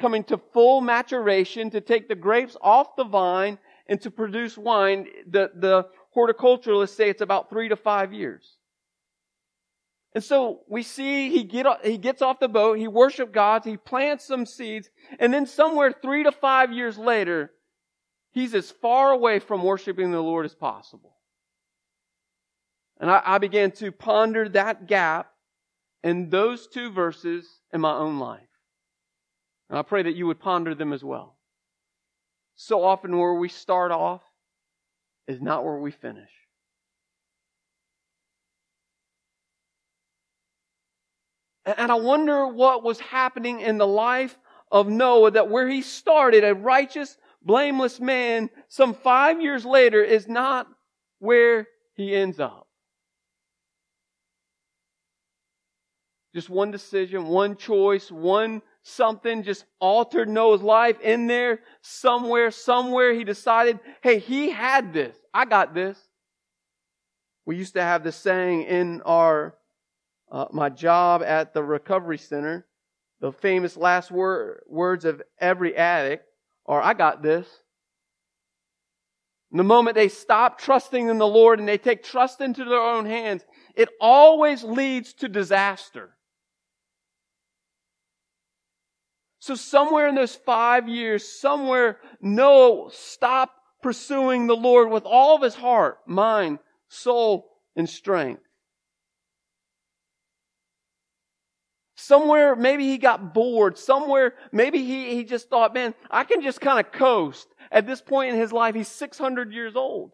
coming 0.00 0.22
to 0.24 0.38
full 0.52 0.80
maturation, 0.80 1.70
to 1.70 1.80
take 1.80 2.08
the 2.08 2.14
grapes 2.14 2.56
off 2.62 2.94
the 2.96 3.04
vine 3.04 3.58
and 3.88 4.00
to 4.02 4.10
produce 4.10 4.56
wine, 4.56 5.08
the, 5.28 5.50
the 5.56 5.86
horticulturalists 6.16 6.94
say 6.94 7.10
it's 7.10 7.22
about 7.22 7.50
three 7.50 7.68
to 7.68 7.76
five 7.76 8.12
years. 8.12 8.57
And 10.14 10.24
so 10.24 10.60
we 10.68 10.82
see 10.82 11.30
he 11.30 11.44
get 11.44 11.66
he 11.84 11.98
gets 11.98 12.22
off 12.22 12.40
the 12.40 12.48
boat, 12.48 12.78
he 12.78 12.88
worships 12.88 13.30
God, 13.32 13.64
he 13.64 13.76
plants 13.76 14.24
some 14.24 14.46
seeds, 14.46 14.90
and 15.18 15.32
then 15.32 15.46
somewhere 15.46 15.92
three 15.92 16.22
to 16.24 16.32
five 16.32 16.72
years 16.72 16.96
later, 16.96 17.52
he's 18.32 18.54
as 18.54 18.70
far 18.70 19.12
away 19.12 19.38
from 19.38 19.62
worshiping 19.62 20.10
the 20.10 20.22
Lord 20.22 20.46
as 20.46 20.54
possible. 20.54 21.14
And 23.00 23.10
I, 23.10 23.22
I 23.24 23.38
began 23.38 23.70
to 23.72 23.92
ponder 23.92 24.48
that 24.48 24.86
gap 24.86 25.30
in 26.02 26.30
those 26.30 26.66
two 26.66 26.90
verses 26.90 27.46
in 27.72 27.80
my 27.80 27.92
own 27.92 28.18
life. 28.18 28.40
And 29.68 29.78
I 29.78 29.82
pray 29.82 30.02
that 30.02 30.14
you 30.14 30.26
would 30.26 30.40
ponder 30.40 30.74
them 30.74 30.92
as 30.92 31.04
well. 31.04 31.36
So 32.56 32.82
often 32.82 33.16
where 33.16 33.34
we 33.34 33.48
start 33.48 33.92
off 33.92 34.22
is 35.28 35.40
not 35.40 35.64
where 35.64 35.78
we 35.78 35.90
finish. 35.90 36.30
And 41.76 41.92
I 41.92 41.96
wonder 41.96 42.46
what 42.46 42.82
was 42.82 42.98
happening 42.98 43.60
in 43.60 43.76
the 43.76 43.86
life 43.86 44.38
of 44.70 44.88
Noah 44.88 45.32
that 45.32 45.50
where 45.50 45.68
he 45.68 45.82
started, 45.82 46.42
a 46.42 46.54
righteous, 46.54 47.18
blameless 47.42 48.00
man, 48.00 48.48
some 48.68 48.94
five 48.94 49.42
years 49.42 49.64
later 49.64 50.02
is 50.02 50.26
not 50.26 50.66
where 51.18 51.68
he 51.94 52.14
ends 52.14 52.40
up. 52.40 52.66
Just 56.34 56.48
one 56.48 56.70
decision, 56.70 57.26
one 57.26 57.56
choice, 57.56 58.10
one 58.10 58.62
something 58.82 59.42
just 59.42 59.64
altered 59.80 60.28
Noah's 60.28 60.62
life 60.62 61.00
in 61.00 61.26
there 61.26 61.60
somewhere, 61.82 62.50
somewhere 62.50 63.12
he 63.12 63.24
decided, 63.24 63.78
hey, 64.02 64.18
he 64.18 64.50
had 64.50 64.92
this. 64.92 65.16
I 65.34 65.44
got 65.44 65.74
this. 65.74 65.98
We 67.44 67.56
used 67.56 67.74
to 67.74 67.82
have 67.82 68.04
this 68.04 68.16
saying 68.16 68.62
in 68.62 69.02
our, 69.02 69.54
uh, 70.30 70.46
my 70.52 70.68
job 70.68 71.22
at 71.22 71.54
the 71.54 71.62
recovery 71.62 72.18
center. 72.18 72.66
The 73.20 73.32
famous 73.32 73.76
last 73.76 74.10
word, 74.10 74.62
words 74.68 75.04
of 75.04 75.22
every 75.40 75.76
addict 75.76 76.24
are, 76.66 76.80
I 76.80 76.94
got 76.94 77.22
this. 77.22 77.48
the 79.50 79.64
moment 79.64 79.96
they 79.96 80.08
stop 80.08 80.58
trusting 80.58 81.08
in 81.08 81.18
the 81.18 81.26
Lord 81.26 81.58
and 81.58 81.68
they 81.68 81.78
take 81.78 82.04
trust 82.04 82.40
into 82.40 82.64
their 82.64 82.80
own 82.80 83.06
hands, 83.06 83.44
it 83.74 83.88
always 84.00 84.62
leads 84.62 85.14
to 85.14 85.28
disaster. 85.28 86.10
So 89.40 89.54
somewhere 89.54 90.08
in 90.08 90.14
those 90.14 90.34
five 90.34 90.88
years, 90.88 91.26
somewhere 91.26 91.98
Noah 92.20 92.90
stopped 92.92 93.54
pursuing 93.82 94.46
the 94.46 94.56
Lord 94.56 94.90
with 94.90 95.04
all 95.04 95.36
of 95.36 95.42
his 95.42 95.54
heart, 95.54 95.98
mind, 96.06 96.58
soul, 96.88 97.48
and 97.74 97.88
strength. 97.88 98.42
Somewhere, 102.00 102.54
maybe 102.54 102.84
he 102.84 102.96
got 102.96 103.34
bored. 103.34 103.76
Somewhere, 103.76 104.34
maybe 104.52 104.84
he, 104.84 105.16
he 105.16 105.24
just 105.24 105.50
thought, 105.50 105.74
man, 105.74 105.94
I 106.08 106.22
can 106.22 106.42
just 106.42 106.60
kind 106.60 106.78
of 106.78 106.92
coast. 106.92 107.48
At 107.72 107.88
this 107.88 108.00
point 108.00 108.32
in 108.32 108.40
his 108.40 108.52
life, 108.52 108.76
he's 108.76 108.86
600 108.86 109.52
years 109.52 109.74
old. 109.74 110.12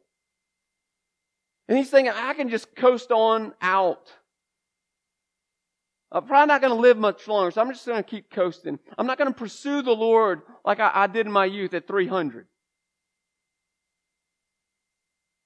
And 1.69 1.76
he's 1.76 1.91
thinking, 1.91 2.14
I 2.17 2.33
can 2.33 2.49
just 2.49 2.75
coast 2.75 3.11
on 3.11 3.53
out. 3.61 4.11
I'm 6.11 6.25
probably 6.25 6.47
not 6.47 6.62
going 6.62 6.75
to 6.75 6.81
live 6.81 6.97
much 6.97 7.29
longer, 7.29 7.50
so 7.50 7.61
I'm 7.61 7.71
just 7.71 7.85
going 7.85 8.03
to 8.03 8.11
keep 8.11 8.31
coasting. 8.31 8.79
I'm 8.97 9.07
not 9.07 9.19
going 9.19 9.31
to 9.31 9.38
pursue 9.38 9.83
the 9.83 9.93
Lord 9.93 10.41
like 10.64 10.81
I, 10.81 10.91
I 10.95 11.07
did 11.07 11.26
in 11.26 11.33
my 11.33 11.45
youth 11.45 11.75
at 11.75 11.87
300. 11.87 12.47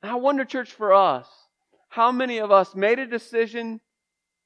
And 0.04 0.12
I 0.12 0.14
wonder, 0.14 0.44
church, 0.44 0.70
for 0.70 0.94
us, 0.94 1.26
how 1.88 2.12
many 2.12 2.38
of 2.38 2.52
us 2.52 2.76
made 2.76 3.00
a 3.00 3.06
decision 3.06 3.80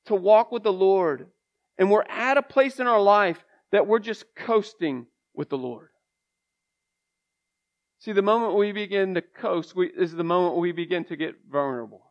to 0.06 0.14
walk 0.14 0.52
with 0.52 0.62
the 0.62 0.72
Lord 0.72 1.26
and 1.78 1.90
we're 1.90 2.04
at 2.08 2.36
a 2.36 2.42
place 2.42 2.78
in 2.78 2.86
our 2.86 3.00
life 3.00 3.44
that 3.70 3.86
we're 3.86 3.98
just 3.98 4.24
coasting 4.34 5.06
with 5.34 5.48
the 5.48 5.58
Lord. 5.58 5.88
See, 7.98 8.12
the 8.12 8.22
moment 8.22 8.56
we 8.56 8.72
begin 8.72 9.14
to 9.14 9.22
coast 9.22 9.76
we, 9.76 9.86
is 9.86 10.12
the 10.12 10.24
moment 10.24 10.56
we 10.56 10.72
begin 10.72 11.04
to 11.04 11.16
get 11.16 11.36
vulnerable. 11.50 12.02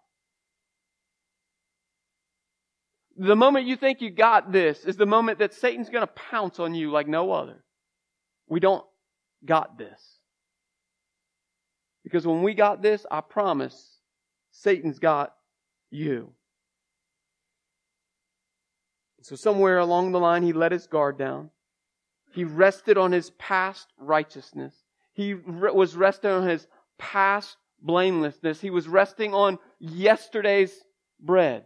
The 3.17 3.35
moment 3.35 3.67
you 3.67 3.75
think 3.75 4.01
you 4.01 4.09
got 4.09 4.51
this 4.51 4.85
is 4.85 4.95
the 4.95 5.05
moment 5.05 5.39
that 5.39 5.53
Satan's 5.53 5.89
going 5.89 6.07
to 6.07 6.13
pounce 6.13 6.59
on 6.59 6.73
you 6.73 6.91
like 6.91 7.07
no 7.07 7.31
other. 7.31 7.63
We 8.47 8.59
don't 8.59 8.85
got 9.45 9.77
this. 9.77 10.01
Because 12.03 12.25
when 12.25 12.41
we 12.41 12.53
got 12.53 12.81
this, 12.81 13.05
I 13.11 13.21
promise, 13.21 13.97
Satan's 14.51 14.97
got 14.97 15.33
you. 15.89 16.33
So 19.21 19.35
somewhere 19.35 19.77
along 19.77 20.11
the 20.11 20.19
line, 20.19 20.43
he 20.43 20.53
let 20.53 20.71
his 20.71 20.87
guard 20.87 21.17
down. 21.17 21.51
He 22.33 22.43
rested 22.43 22.97
on 22.97 23.11
his 23.11 23.29
past 23.31 23.87
righteousness. 23.97 24.73
He 25.13 25.33
was 25.33 25.95
resting 25.95 26.31
on 26.31 26.47
his 26.47 26.67
past 26.97 27.57
blamelessness. 27.81 28.61
He 28.61 28.69
was 28.69 28.87
resting 28.87 29.33
on 29.33 29.59
yesterday's 29.79 30.73
bread. 31.19 31.63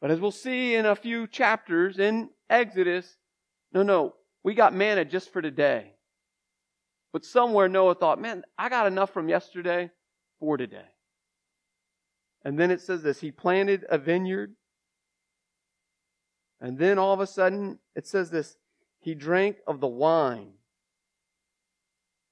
But 0.00 0.10
as 0.10 0.20
we'll 0.20 0.30
see 0.30 0.74
in 0.74 0.86
a 0.86 0.96
few 0.96 1.26
chapters 1.26 1.98
in 1.98 2.30
Exodus, 2.48 3.16
no, 3.72 3.82
no, 3.82 4.14
we 4.42 4.54
got 4.54 4.74
manna 4.74 5.04
just 5.04 5.32
for 5.32 5.42
today. 5.42 5.92
But 7.12 7.24
somewhere 7.24 7.68
Noah 7.68 7.94
thought, 7.94 8.20
man, 8.20 8.42
I 8.58 8.68
got 8.68 8.86
enough 8.86 9.12
from 9.12 9.28
yesterday 9.28 9.90
for 10.40 10.56
today. 10.56 10.86
And 12.44 12.58
then 12.58 12.70
it 12.70 12.80
says 12.80 13.02
this 13.02 13.20
He 13.20 13.30
planted 13.30 13.84
a 13.88 13.98
vineyard. 13.98 14.54
And 16.62 16.78
then 16.78 16.96
all 16.96 17.12
of 17.12 17.18
a 17.18 17.26
sudden, 17.26 17.80
it 17.96 18.06
says 18.06 18.30
this 18.30 18.56
He 19.00 19.14
drank 19.16 19.56
of 19.66 19.80
the 19.80 19.88
wine 19.88 20.52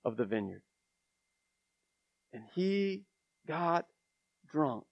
of 0.04 0.16
the 0.16 0.24
vineyard. 0.24 0.62
And 2.32 2.44
he 2.54 3.06
got 3.48 3.86
drunk. 4.48 4.84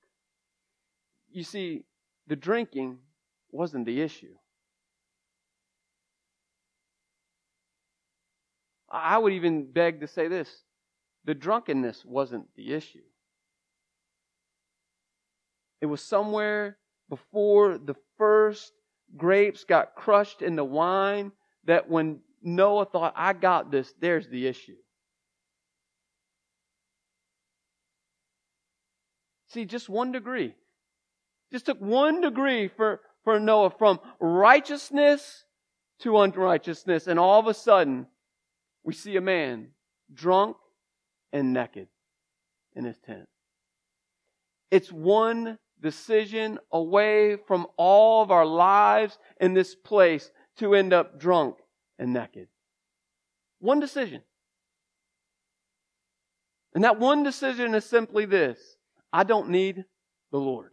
You 1.30 1.44
see, 1.44 1.84
the 2.26 2.34
drinking 2.34 2.98
wasn't 3.52 3.86
the 3.86 4.00
issue. 4.00 4.34
I 8.90 9.18
would 9.18 9.34
even 9.34 9.70
beg 9.70 10.00
to 10.00 10.08
say 10.08 10.26
this 10.26 10.64
the 11.24 11.34
drunkenness 11.34 12.04
wasn't 12.04 12.48
the 12.56 12.72
issue. 12.72 13.04
It 15.80 15.86
was 15.86 16.02
somewhere 16.02 16.78
before 17.08 17.78
the 17.78 17.94
first 18.16 18.72
grapes 19.16 19.64
got 19.64 19.94
crushed 19.94 20.42
in 20.42 20.56
the 20.56 20.64
wine 20.64 21.32
that 21.64 21.88
when 21.88 22.20
Noah 22.42 22.86
thought, 22.86 23.14
I 23.16 23.32
got 23.32 23.70
this, 23.70 23.92
there's 24.00 24.28
the 24.28 24.46
issue. 24.46 24.76
See, 29.48 29.64
just 29.64 29.88
one 29.88 30.12
degree. 30.12 30.54
Just 31.50 31.66
took 31.66 31.80
one 31.80 32.20
degree 32.20 32.68
for, 32.68 33.00
for 33.24 33.40
Noah 33.40 33.70
from 33.70 33.98
righteousness 34.20 35.44
to 36.00 36.18
unrighteousness. 36.18 37.06
And 37.06 37.18
all 37.18 37.40
of 37.40 37.46
a 37.46 37.54
sudden, 37.54 38.06
we 38.84 38.92
see 38.92 39.16
a 39.16 39.20
man 39.20 39.68
drunk 40.12 40.56
and 41.32 41.52
naked 41.52 41.88
in 42.74 42.84
his 42.84 42.98
tent. 42.98 43.26
It's 44.70 44.92
one 44.92 45.58
decision 45.80 46.58
away 46.72 47.36
from 47.46 47.66
all 47.76 48.22
of 48.22 48.30
our 48.30 48.46
lives 48.46 49.18
in 49.40 49.54
this 49.54 49.74
place 49.74 50.30
to 50.56 50.74
end 50.74 50.92
up 50.92 51.18
drunk 51.18 51.56
and 51.98 52.12
naked. 52.12 52.48
One 53.60 53.80
decision. 53.80 54.22
And 56.74 56.84
that 56.84 56.98
one 56.98 57.22
decision 57.22 57.74
is 57.74 57.84
simply 57.84 58.24
this 58.24 58.76
I 59.12 59.24
don't 59.24 59.50
need 59.50 59.84
the 60.30 60.38
Lord. 60.38 60.70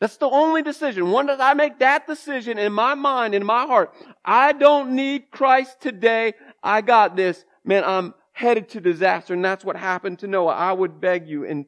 That's 0.00 0.18
the 0.18 0.28
only 0.28 0.62
decision. 0.62 1.10
When 1.10 1.30
I 1.30 1.54
make 1.54 1.78
that 1.78 2.06
decision 2.06 2.58
in 2.58 2.72
my 2.72 2.94
mind, 2.94 3.34
in 3.34 3.46
my 3.46 3.64
heart, 3.64 3.94
I 4.24 4.52
don't 4.52 4.94
need 4.94 5.30
Christ 5.30 5.80
today. 5.80 6.34
I 6.62 6.82
got 6.82 7.16
this. 7.16 7.44
Man, 7.64 7.82
I'm 7.82 8.12
headed 8.32 8.68
to 8.70 8.80
disaster. 8.80 9.32
And 9.32 9.42
that's 9.42 9.64
what 9.64 9.76
happened 9.76 10.18
to 10.18 10.26
Noah. 10.26 10.52
I 10.52 10.72
would 10.72 11.00
beg 11.00 11.26
you 11.26 11.46
and 11.46 11.64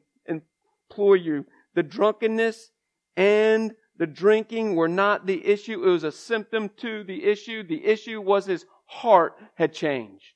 implore 0.89 1.15
you. 1.15 1.45
The 1.75 1.83
drunkenness 1.83 2.71
and 3.15 3.73
the 3.97 4.07
drinking 4.07 4.75
were 4.75 4.87
not 4.87 5.25
the 5.25 5.45
issue. 5.45 5.83
It 5.83 5.89
was 5.89 6.03
a 6.03 6.11
symptom 6.11 6.69
to 6.77 7.03
the 7.03 7.23
issue. 7.23 7.63
The 7.63 7.85
issue 7.85 8.21
was 8.21 8.45
his 8.45 8.65
heart 8.85 9.35
had 9.55 9.73
changed. 9.73 10.33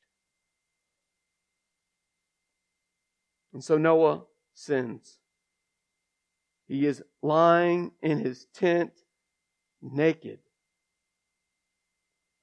And 3.54 3.64
so 3.64 3.78
Noah 3.78 4.24
sins. 4.54 5.20
He 6.68 6.86
is 6.86 7.04
lying 7.22 7.92
in 8.02 8.20
his 8.20 8.46
tent 8.54 8.92
naked. 9.82 10.40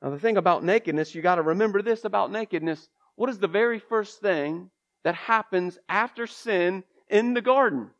Now, 0.02 0.10
the 0.10 0.18
thing 0.18 0.36
about 0.36 0.64
nakedness, 0.64 1.14
you 1.14 1.20
got 1.20 1.34
to 1.34 1.42
remember 1.42 1.82
this 1.82 2.04
about 2.04 2.30
nakedness. 2.30 2.88
What 3.16 3.28
is 3.28 3.38
the 3.38 3.48
very 3.48 3.78
first 3.78 4.20
thing 4.20 4.70
that 5.04 5.14
happens 5.14 5.78
after 5.88 6.26
sin 6.26 6.84
in 7.08 7.34
the 7.34 7.42
garden? 7.42 7.90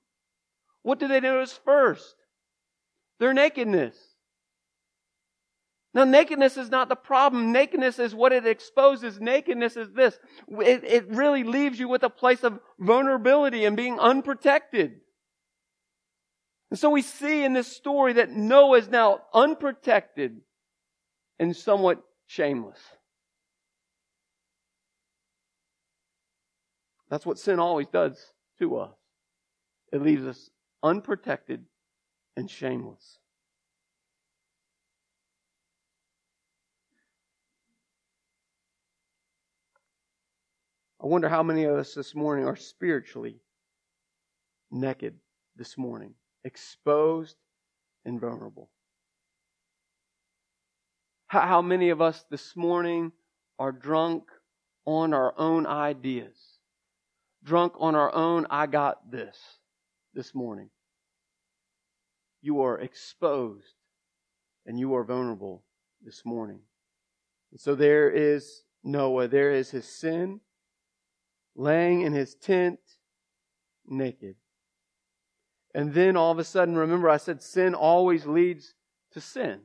What 0.82 0.98
do 0.98 1.08
they 1.08 1.20
notice 1.20 1.58
first? 1.64 2.14
Their 3.18 3.34
nakedness. 3.34 3.96
Now, 5.92 6.04
nakedness 6.04 6.56
is 6.56 6.70
not 6.70 6.88
the 6.88 6.96
problem. 6.96 7.50
Nakedness 7.50 7.98
is 7.98 8.14
what 8.14 8.32
it 8.32 8.46
exposes. 8.46 9.20
Nakedness 9.20 9.76
is 9.76 9.90
this. 9.92 10.18
It, 10.48 10.84
it 10.84 11.08
really 11.08 11.42
leaves 11.42 11.80
you 11.80 11.88
with 11.88 12.04
a 12.04 12.10
place 12.10 12.44
of 12.44 12.60
vulnerability 12.78 13.64
and 13.64 13.76
being 13.76 13.98
unprotected. 13.98 15.00
And 16.70 16.78
so 16.78 16.90
we 16.90 17.02
see 17.02 17.42
in 17.42 17.52
this 17.52 17.66
story 17.66 18.14
that 18.14 18.30
Noah 18.30 18.78
is 18.78 18.88
now 18.88 19.22
unprotected 19.34 20.36
and 21.40 21.56
somewhat 21.56 22.00
shameless. 22.26 22.78
That's 27.08 27.26
what 27.26 27.40
sin 27.40 27.58
always 27.58 27.88
does 27.88 28.16
to 28.60 28.76
us. 28.76 28.94
It 29.92 30.00
leaves 30.00 30.24
us 30.24 30.50
unprotected 30.82 31.64
and 32.36 32.50
shameless. 32.50 33.18
I 41.02 41.06
wonder 41.06 41.28
how 41.28 41.42
many 41.42 41.64
of 41.64 41.76
us 41.76 41.94
this 41.94 42.14
morning 42.14 42.44
are 42.44 42.56
spiritually 42.56 43.40
naked 44.70 45.14
this 45.56 45.78
morning, 45.78 46.14
exposed 46.44 47.36
and 48.04 48.20
vulnerable. 48.20 48.70
How 51.26 51.62
many 51.62 51.90
of 51.90 52.00
us 52.00 52.24
this 52.28 52.56
morning 52.56 53.12
are 53.58 53.72
drunk 53.72 54.24
on 54.84 55.14
our 55.14 55.32
own 55.38 55.66
ideas? 55.66 56.58
Drunk 57.44 57.74
on 57.78 57.94
our 57.94 58.12
own, 58.12 58.46
I 58.50 58.66
got 58.66 59.10
this 59.10 59.59
this 60.14 60.34
morning. 60.34 60.70
You 62.42 62.62
are 62.62 62.78
exposed 62.78 63.74
and 64.66 64.78
you 64.78 64.94
are 64.94 65.04
vulnerable 65.04 65.62
this 66.02 66.24
morning. 66.24 66.60
And 67.50 67.60
so 67.60 67.74
there 67.74 68.10
is 68.10 68.62
Noah, 68.82 69.28
there 69.28 69.50
is 69.50 69.70
his 69.70 69.84
sin, 69.84 70.40
laying 71.54 72.02
in 72.02 72.12
his 72.12 72.34
tent 72.34 72.78
naked. 73.86 74.36
And 75.74 75.92
then 75.92 76.16
all 76.16 76.32
of 76.32 76.38
a 76.38 76.44
sudden, 76.44 76.76
remember 76.76 77.08
I 77.08 77.18
said 77.18 77.42
sin 77.42 77.74
always 77.74 78.26
leads 78.26 78.74
to 79.12 79.20
sin 79.20 79.60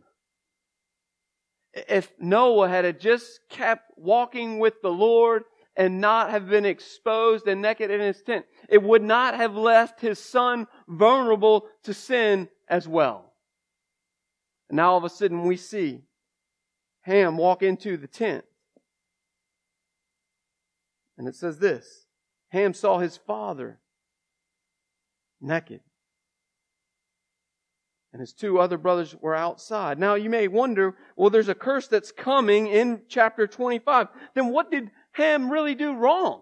if 1.75 2.11
Noah 2.19 2.69
had 2.69 2.99
just 2.99 3.41
kept 3.49 3.91
walking 3.97 4.59
with 4.59 4.81
the 4.81 4.91
Lord 4.91 5.43
and 5.75 5.99
not 5.99 6.31
have 6.31 6.47
been 6.47 6.65
exposed 6.65 7.47
and 7.47 7.61
naked 7.61 7.91
in 7.91 7.99
his 7.99 8.21
tent, 8.21 8.45
it 8.69 8.81
would 8.81 9.03
not 9.03 9.35
have 9.35 9.55
left 9.55 10.01
his 10.01 10.19
son 10.19 10.67
vulnerable 10.87 11.67
to 11.83 11.93
sin 11.93 12.49
as 12.67 12.87
well. 12.87 13.33
And 14.69 14.77
now 14.77 14.91
all 14.91 14.97
of 14.97 15.03
a 15.03 15.09
sudden 15.09 15.43
we 15.43 15.57
see 15.57 16.03
Ham 17.01 17.37
walk 17.37 17.61
into 17.61 17.97
the 17.97 18.07
tent. 18.07 18.45
And 21.17 21.27
it 21.27 21.35
says 21.35 21.59
this 21.59 22.05
Ham 22.49 22.73
saw 22.73 22.99
his 22.99 23.17
father 23.17 23.79
naked 25.41 25.81
and 28.15 28.21
his 28.21 28.31
two 28.31 28.59
other 28.59 28.77
brothers 28.77 29.13
were 29.19 29.35
outside. 29.35 29.99
Now 29.99 30.15
you 30.15 30.29
may 30.29 30.47
wonder, 30.47 30.95
well, 31.17 31.29
there's 31.29 31.49
a 31.49 31.53
curse 31.53 31.89
that's 31.89 32.13
coming 32.13 32.67
in 32.67 33.01
chapter 33.09 33.45
25. 33.45 34.07
Then 34.33 34.53
what 34.53 34.71
did 34.71 34.89
Ham 35.11 35.51
really 35.51 35.75
do 35.75 35.93
wrong? 35.93 36.41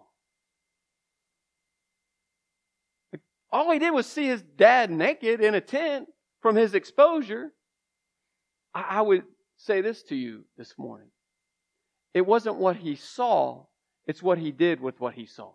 All 3.53 3.71
he 3.71 3.77
did 3.77 3.91
was 3.91 4.07
see 4.07 4.25
his 4.25 4.41
dad 4.41 4.89
naked 4.89 5.39
in 5.39 5.53
a 5.53 5.61
tent 5.61 6.07
from 6.41 6.55
his 6.55 6.73
exposure. 6.73 7.53
I 8.73 8.99
would 9.03 9.25
say 9.57 9.81
this 9.81 10.01
to 10.03 10.15
you 10.15 10.45
this 10.57 10.73
morning. 10.75 11.09
It 12.15 12.25
wasn't 12.25 12.55
what 12.55 12.77
he 12.77 12.95
saw, 12.95 13.65
it's 14.07 14.23
what 14.23 14.39
he 14.39 14.51
did 14.51 14.81
with 14.81 14.99
what 14.99 15.13
he 15.13 15.27
saw. 15.27 15.51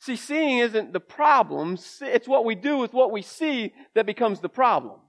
See, 0.00 0.16
seeing 0.16 0.58
isn't 0.58 0.92
the 0.92 1.00
problem. 1.00 1.78
It's 2.02 2.28
what 2.28 2.44
we 2.44 2.54
do 2.54 2.76
with 2.76 2.92
what 2.92 3.10
we 3.10 3.22
see 3.22 3.72
that 3.94 4.04
becomes 4.04 4.40
the 4.40 4.50
problem. 4.50 5.00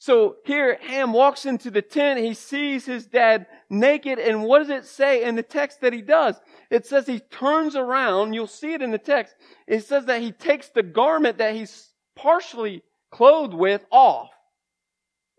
So 0.00 0.36
here, 0.46 0.78
Ham 0.80 1.12
walks 1.12 1.44
into 1.44 1.70
the 1.70 1.82
tent. 1.82 2.20
He 2.20 2.32
sees 2.32 2.86
his 2.86 3.04
dad 3.04 3.46
naked. 3.68 4.18
And 4.18 4.44
what 4.44 4.60
does 4.60 4.70
it 4.70 4.86
say 4.86 5.24
in 5.24 5.34
the 5.36 5.42
text 5.42 5.82
that 5.82 5.92
he 5.92 6.00
does? 6.00 6.40
It 6.70 6.86
says 6.86 7.06
he 7.06 7.20
turns 7.20 7.76
around. 7.76 8.32
You'll 8.32 8.46
see 8.46 8.72
it 8.72 8.80
in 8.80 8.92
the 8.92 8.98
text. 8.98 9.34
It 9.66 9.84
says 9.84 10.06
that 10.06 10.22
he 10.22 10.32
takes 10.32 10.70
the 10.70 10.82
garment 10.82 11.36
that 11.36 11.54
he's 11.54 11.90
partially 12.16 12.82
clothed 13.10 13.52
with 13.52 13.84
off. 13.90 14.30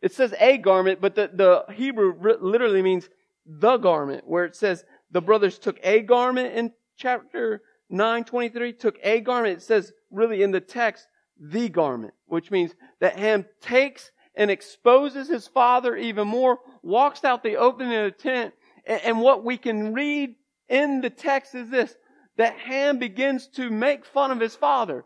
It 0.04 0.14
says 0.14 0.36
a 0.40 0.60
garment, 0.60 1.02
but 1.02 1.16
the, 1.16 1.32
the 1.34 1.74
Hebrew 1.74 2.14
literally 2.40 2.84
means 2.84 3.10
the 3.48 3.78
garment, 3.78 4.28
where 4.28 4.46
it 4.46 4.56
says 4.56 4.86
the 5.10 5.22
brothers 5.22 5.58
took 5.58 5.80
a 5.82 6.02
garment 6.02 6.54
in 6.54 6.72
chapter 6.98 7.64
9, 7.90 8.26
23 8.26 8.74
took 8.74 8.98
a 9.02 9.22
garment. 9.22 9.58
It 9.58 9.64
says 9.64 9.92
really 10.12 10.44
in 10.44 10.52
the 10.52 10.62
text, 10.62 11.08
the 11.40 11.68
garment, 11.68 12.14
which 12.28 12.52
means 12.52 12.76
that 13.00 13.18
Ham 13.18 13.46
takes 13.60 14.12
and 14.36 14.50
exposes 14.50 15.28
his 15.28 15.48
father 15.48 15.96
even 15.96 16.28
more, 16.28 16.60
walks 16.84 17.24
out 17.24 17.44
the 17.44 17.58
opening 17.58 17.94
of 17.94 18.06
the 18.06 18.12
tent, 18.12 18.54
and 18.86 19.22
what 19.22 19.44
we 19.44 19.58
can 19.58 19.94
read 19.94 20.36
in 20.70 21.02
the 21.02 21.10
text 21.10 21.54
is 21.54 21.70
this, 21.70 21.96
that 22.38 22.58
Ham 22.58 22.98
begins 22.98 23.48
to 23.48 23.70
make 23.70 24.06
fun 24.06 24.32
of 24.32 24.40
his 24.40 24.56
father. 24.56 25.04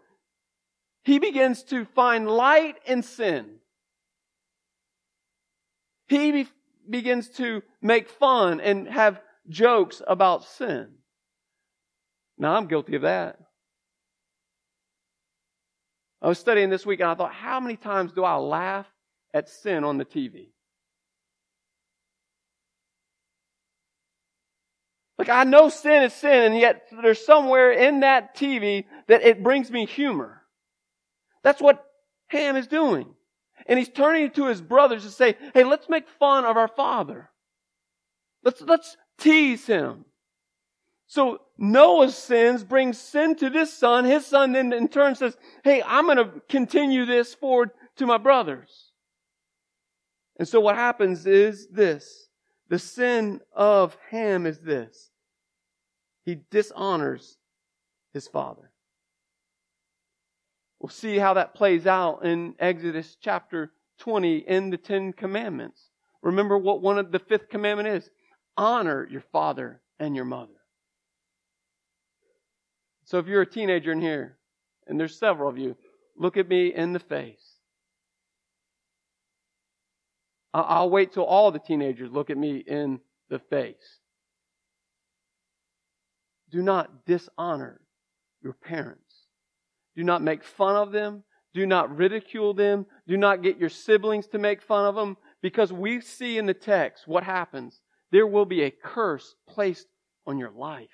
He 1.03 1.19
begins 1.19 1.63
to 1.63 1.85
find 1.85 2.29
light 2.29 2.75
in 2.85 3.03
sin. 3.03 3.57
He 6.07 6.31
be- 6.31 6.49
begins 6.89 7.29
to 7.29 7.63
make 7.81 8.09
fun 8.09 8.61
and 8.61 8.87
have 8.87 9.19
jokes 9.49 10.01
about 10.07 10.45
sin. 10.45 10.89
Now, 12.37 12.55
I'm 12.55 12.67
guilty 12.67 12.95
of 12.95 13.03
that. 13.03 13.39
I 16.21 16.27
was 16.27 16.39
studying 16.39 16.69
this 16.69 16.85
week 16.85 16.99
and 16.99 17.09
I 17.09 17.15
thought, 17.15 17.33
how 17.33 17.59
many 17.59 17.75
times 17.75 18.11
do 18.11 18.23
I 18.23 18.35
laugh 18.35 18.87
at 19.35 19.49
sin 19.49 19.83
on 19.83 19.99
the 19.99 20.05
TV? 20.05 20.47
Like, 25.17 25.29
I 25.29 25.43
know 25.43 25.69
sin 25.69 26.03
is 26.03 26.13
sin, 26.13 26.43
and 26.43 26.57
yet 26.57 26.87
there's 26.91 27.23
somewhere 27.25 27.71
in 27.71 27.99
that 27.99 28.35
TV 28.35 28.85
that 29.07 29.21
it 29.21 29.43
brings 29.43 29.69
me 29.69 29.85
humor. 29.85 30.41
That's 31.43 31.61
what 31.61 31.85
Ham 32.27 32.55
is 32.55 32.67
doing. 32.67 33.13
And 33.67 33.79
he's 33.79 33.89
turning 33.89 34.31
to 34.31 34.47
his 34.47 34.61
brothers 34.61 35.03
to 35.03 35.09
say, 35.09 35.35
hey, 35.53 35.63
let's 35.63 35.87
make 35.89 36.07
fun 36.19 36.43
of 36.45 36.57
our 36.57 36.67
father. 36.67 37.29
Let's, 38.43 38.61
let's 38.61 38.97
tease 39.17 39.65
him. 39.65 40.05
So 41.07 41.39
Noah's 41.57 42.15
sins 42.15 42.63
bring 42.63 42.93
sin 42.93 43.35
to 43.37 43.49
this 43.49 43.73
son. 43.73 44.05
His 44.05 44.25
son 44.25 44.53
then 44.53 44.73
in 44.73 44.87
turn 44.87 45.15
says, 45.15 45.37
Hey, 45.63 45.83
I'm 45.85 46.05
going 46.05 46.17
to 46.17 46.41
continue 46.49 47.05
this 47.05 47.33
forward 47.33 47.71
to 47.97 48.05
my 48.05 48.17
brothers. 48.17 48.84
And 50.37 50.47
so 50.47 50.59
what 50.59 50.75
happens 50.75 51.25
is 51.25 51.67
this. 51.67 52.29
The 52.67 52.79
sin 52.79 53.41
of 53.53 53.95
Ham 54.09 54.45
is 54.45 54.59
this. 54.59 55.11
He 56.23 56.39
dishonors 56.49 57.37
his 58.13 58.27
father. 58.27 58.71
We'll 60.79 60.89
see 60.89 61.17
how 61.17 61.35
that 61.35 61.53
plays 61.53 61.87
out 61.87 62.25
in 62.25 62.55
Exodus 62.59 63.17
chapter 63.21 63.71
20 63.99 64.37
in 64.37 64.69
the 64.71 64.77
Ten 64.77 65.13
Commandments. 65.13 65.89
Remember 66.21 66.57
what 66.57 66.81
one 66.81 66.97
of 66.97 67.11
the 67.11 67.19
fifth 67.19 67.49
commandment 67.49 67.87
is? 67.87 68.09
Honor 68.57 69.07
your 69.09 69.21
father 69.31 69.81
and 69.99 70.15
your 70.15 70.25
mother. 70.25 70.51
So 73.05 73.19
if 73.19 73.27
you're 73.27 73.43
a 73.43 73.49
teenager 73.49 73.91
in 73.91 74.01
here, 74.01 74.37
and 74.87 74.99
there's 74.99 75.17
several 75.17 75.49
of 75.49 75.57
you, 75.57 75.75
look 76.17 76.37
at 76.37 76.49
me 76.49 76.73
in 76.73 76.93
the 76.93 76.99
face. 76.99 77.54
I'll 80.63 80.89
wait 80.89 81.11
till 81.11 81.25
all 81.25 81.51
the 81.51 81.59
teenagers 81.59 82.11
look 82.11 82.29
at 82.29 82.37
me 82.37 82.57
in 82.57 83.01
the 83.29 83.39
face. 83.39 83.99
Do 86.49 86.61
not 86.61 87.05
dishonor 87.05 87.81
your 88.41 88.53
parents. 88.53 89.01
Do 89.97 90.03
not 90.03 90.21
make 90.21 90.43
fun 90.43 90.77
of 90.77 90.93
them. 90.93 91.23
Do 91.53 91.65
not 91.65 91.95
ridicule 91.95 92.53
them. 92.53 92.85
Do 93.07 93.17
not 93.17 93.41
get 93.41 93.57
your 93.57 93.69
siblings 93.69 94.27
to 94.27 94.37
make 94.37 94.61
fun 94.61 94.85
of 94.85 94.95
them 94.95 95.17
because 95.41 95.73
we 95.73 95.99
see 95.99 96.37
in 96.37 96.45
the 96.45 96.53
text 96.53 97.05
what 97.07 97.23
happens. 97.23 97.81
There 98.11 98.27
will 98.27 98.45
be 98.45 98.63
a 98.63 98.71
curse 98.71 99.35
placed 99.47 99.87
on 100.25 100.37
your 100.37 100.51
life. 100.51 100.87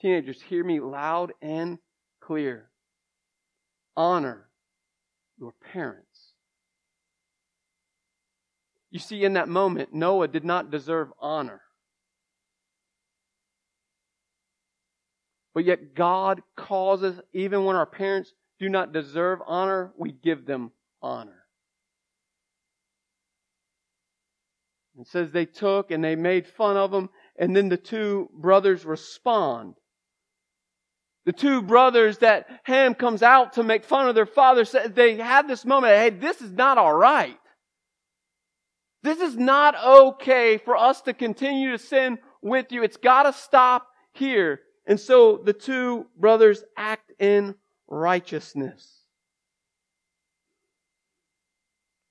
Teenagers, 0.00 0.42
hear 0.42 0.64
me 0.64 0.80
loud 0.80 1.32
and 1.40 1.78
clear. 2.20 2.70
Honor 3.96 4.47
your 5.38 5.52
parents. 5.72 6.32
You 8.90 8.98
see, 8.98 9.24
in 9.24 9.34
that 9.34 9.48
moment, 9.48 9.92
Noah 9.92 10.28
did 10.28 10.44
not 10.44 10.70
deserve 10.70 11.08
honor. 11.20 11.60
But 15.54 15.64
yet, 15.64 15.94
God 15.94 16.40
causes, 16.56 17.20
even 17.32 17.64
when 17.64 17.76
our 17.76 17.86
parents 17.86 18.32
do 18.58 18.68
not 18.68 18.92
deserve 18.92 19.40
honor, 19.46 19.92
we 19.96 20.12
give 20.12 20.46
them 20.46 20.72
honor. 21.02 21.44
It 24.98 25.06
says 25.06 25.30
they 25.30 25.46
took 25.46 25.90
and 25.90 26.02
they 26.02 26.16
made 26.16 26.46
fun 26.46 26.76
of 26.76 26.92
him, 26.92 27.08
and 27.38 27.54
then 27.54 27.68
the 27.68 27.76
two 27.76 28.30
brothers 28.32 28.84
respond. 28.84 29.74
The 31.28 31.34
two 31.34 31.60
brothers 31.60 32.16
that 32.20 32.48
Ham 32.62 32.94
comes 32.94 33.22
out 33.22 33.52
to 33.52 33.62
make 33.62 33.84
fun 33.84 34.08
of 34.08 34.14
their 34.14 34.24
father, 34.24 34.64
said 34.64 34.94
they 34.94 35.18
have 35.18 35.46
this 35.46 35.66
moment, 35.66 35.94
hey, 35.94 36.08
this 36.08 36.40
is 36.40 36.52
not 36.52 36.78
alright. 36.78 37.36
This 39.02 39.20
is 39.20 39.36
not 39.36 39.74
okay 39.76 40.56
for 40.56 40.74
us 40.74 41.02
to 41.02 41.12
continue 41.12 41.72
to 41.72 41.78
sin 41.78 42.16
with 42.40 42.72
you. 42.72 42.82
It's 42.82 42.96
gotta 42.96 43.34
stop 43.34 43.88
here. 44.14 44.60
And 44.86 44.98
so 44.98 45.42
the 45.44 45.52
two 45.52 46.06
brothers 46.16 46.64
act 46.78 47.12
in 47.18 47.56
righteousness. 47.88 49.02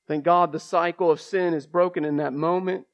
Thank 0.07 0.25
God 0.25 0.51
the 0.51 0.59
cycle 0.59 1.09
of 1.09 1.19
sin 1.19 1.55
is 1.55 1.65
broken 1.65 2.05
in 2.05 2.17
that 2.17 2.33
moment. 2.33 2.85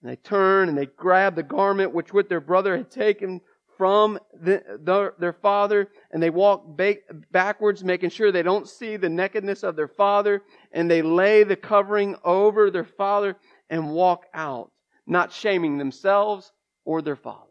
And 0.00 0.10
they 0.10 0.16
turn 0.16 0.70
and 0.70 0.78
they 0.78 0.86
grab 0.86 1.36
the 1.36 1.42
garment 1.42 1.92
which 1.92 2.14
what 2.14 2.30
their 2.30 2.40
brother 2.40 2.74
had 2.74 2.90
taken 2.90 3.42
from 3.78 4.18
the, 4.42 4.62
the, 4.84 5.14
their 5.18 5.32
father 5.32 5.88
and 6.10 6.22
they 6.22 6.30
walk 6.30 6.76
ba- 6.76 6.96
backwards, 7.30 7.84
making 7.84 8.10
sure 8.10 8.30
they 8.30 8.42
don't 8.42 8.68
see 8.68 8.96
the 8.96 9.08
nakedness 9.08 9.62
of 9.62 9.76
their 9.76 9.88
father, 9.88 10.42
and 10.72 10.90
they 10.90 11.00
lay 11.00 11.44
the 11.44 11.56
covering 11.56 12.16
over 12.24 12.70
their 12.70 12.84
father 12.84 13.36
and 13.70 13.90
walk 13.90 14.26
out, 14.34 14.72
not 15.06 15.32
shaming 15.32 15.78
themselves 15.78 16.52
or 16.84 17.00
their 17.00 17.16
father. 17.16 17.46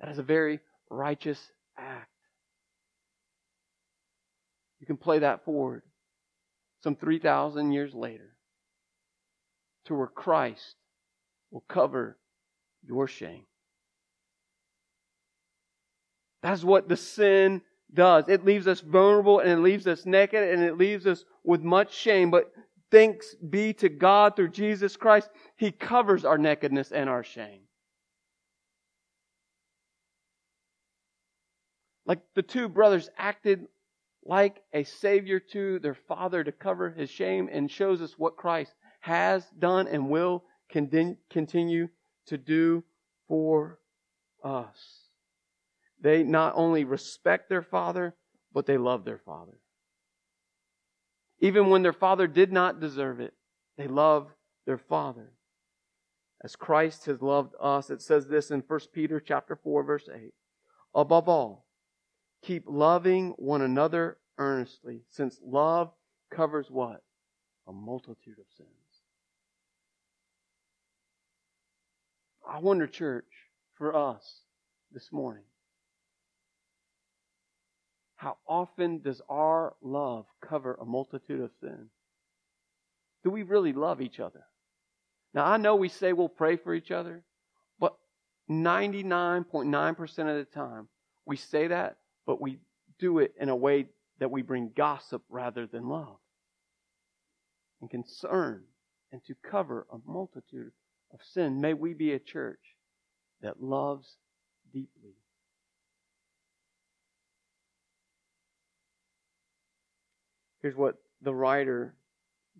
That 0.00 0.10
is 0.10 0.18
a 0.18 0.22
very 0.22 0.60
righteous 0.88 1.50
act. 1.76 2.08
You 4.80 4.86
can 4.86 4.96
play 4.96 5.18
that 5.18 5.44
forward 5.44 5.82
some 6.84 6.94
3,000 6.94 7.72
years 7.72 7.92
later 7.92 8.36
to 9.86 9.94
where 9.94 10.06
Christ 10.06 10.76
will 11.50 11.64
cover 11.68 12.16
your 12.86 13.08
shame. 13.08 13.47
That's 16.42 16.62
what 16.64 16.88
the 16.88 16.96
sin 16.96 17.62
does. 17.92 18.28
It 18.28 18.44
leaves 18.44 18.66
us 18.66 18.80
vulnerable 18.80 19.40
and 19.40 19.50
it 19.50 19.58
leaves 19.58 19.86
us 19.86 20.06
naked 20.06 20.42
and 20.42 20.62
it 20.62 20.76
leaves 20.78 21.06
us 21.06 21.24
with 21.44 21.62
much 21.62 21.94
shame. 21.94 22.30
But 22.30 22.52
thanks 22.90 23.34
be 23.36 23.72
to 23.74 23.88
God 23.88 24.36
through 24.36 24.50
Jesus 24.50 24.96
Christ, 24.96 25.30
He 25.56 25.70
covers 25.70 26.24
our 26.24 26.38
nakedness 26.38 26.92
and 26.92 27.08
our 27.08 27.24
shame. 27.24 27.62
Like 32.06 32.20
the 32.34 32.42
two 32.42 32.68
brothers 32.68 33.10
acted 33.18 33.66
like 34.24 34.62
a 34.72 34.84
savior 34.84 35.40
to 35.40 35.78
their 35.78 35.94
father 35.94 36.42
to 36.44 36.52
cover 36.52 36.90
his 36.90 37.10
shame 37.10 37.48
and 37.50 37.70
shows 37.70 38.00
us 38.00 38.14
what 38.18 38.36
Christ 38.36 38.74
has 39.00 39.44
done 39.58 39.88
and 39.88 40.08
will 40.08 40.44
continue 40.70 41.88
to 42.26 42.38
do 42.38 42.84
for 43.26 43.78
us. 44.42 45.07
They 46.00 46.22
not 46.22 46.54
only 46.56 46.84
respect 46.84 47.48
their 47.48 47.62
father, 47.62 48.14
but 48.52 48.66
they 48.66 48.78
love 48.78 49.04
their 49.04 49.18
father. 49.18 49.58
Even 51.40 51.70
when 51.70 51.82
their 51.82 51.92
father 51.92 52.26
did 52.26 52.52
not 52.52 52.80
deserve 52.80 53.20
it, 53.20 53.34
they 53.76 53.86
love 53.86 54.28
their 54.66 54.78
father. 54.78 55.32
As 56.42 56.56
Christ 56.56 57.06
has 57.06 57.20
loved 57.20 57.54
us, 57.60 57.90
it 57.90 58.00
says 58.00 58.26
this 58.26 58.50
in 58.50 58.62
1 58.66 58.80
Peter 58.92 59.20
chapter 59.20 59.56
4 59.56 59.82
verse 59.82 60.08
8. 60.12 60.32
Above 60.94 61.28
all, 61.28 61.66
keep 62.42 62.64
loving 62.66 63.34
one 63.36 63.62
another 63.62 64.18
earnestly, 64.38 65.02
since 65.10 65.40
love 65.44 65.90
covers 66.30 66.70
what? 66.70 67.02
A 67.66 67.72
multitude 67.72 68.38
of 68.38 68.46
sins. 68.56 68.68
I 72.48 72.60
wonder, 72.60 72.86
church, 72.86 73.26
for 73.74 73.94
us 73.94 74.40
this 74.92 75.12
morning, 75.12 75.44
how 78.18 78.36
often 78.48 78.98
does 78.98 79.22
our 79.28 79.74
love 79.80 80.26
cover 80.40 80.76
a 80.80 80.84
multitude 80.84 81.40
of 81.40 81.52
sins? 81.60 81.88
Do 83.22 83.30
we 83.30 83.44
really 83.44 83.72
love 83.72 84.00
each 84.00 84.18
other? 84.18 84.42
Now, 85.32 85.46
I 85.46 85.56
know 85.56 85.76
we 85.76 85.88
say 85.88 86.12
we'll 86.12 86.28
pray 86.28 86.56
for 86.56 86.74
each 86.74 86.90
other, 86.90 87.22
but 87.78 87.94
99.9% 88.50 90.18
of 90.18 90.36
the 90.36 90.46
time, 90.52 90.88
we 91.26 91.36
say 91.36 91.68
that, 91.68 91.98
but 92.26 92.40
we 92.40 92.58
do 92.98 93.20
it 93.20 93.34
in 93.38 93.50
a 93.50 93.56
way 93.56 93.86
that 94.18 94.32
we 94.32 94.42
bring 94.42 94.72
gossip 94.76 95.22
rather 95.28 95.68
than 95.68 95.88
love 95.88 96.18
and 97.80 97.88
concern 97.88 98.64
and 99.12 99.24
to 99.26 99.36
cover 99.48 99.86
a 99.92 100.10
multitude 100.10 100.72
of 101.14 101.20
sin. 101.22 101.60
May 101.60 101.72
we 101.72 101.94
be 101.94 102.14
a 102.14 102.18
church 102.18 102.74
that 103.42 103.62
loves 103.62 104.16
deeply 104.72 105.14
Here's 110.62 110.76
what 110.76 110.96
the 111.22 111.34
writer 111.34 111.94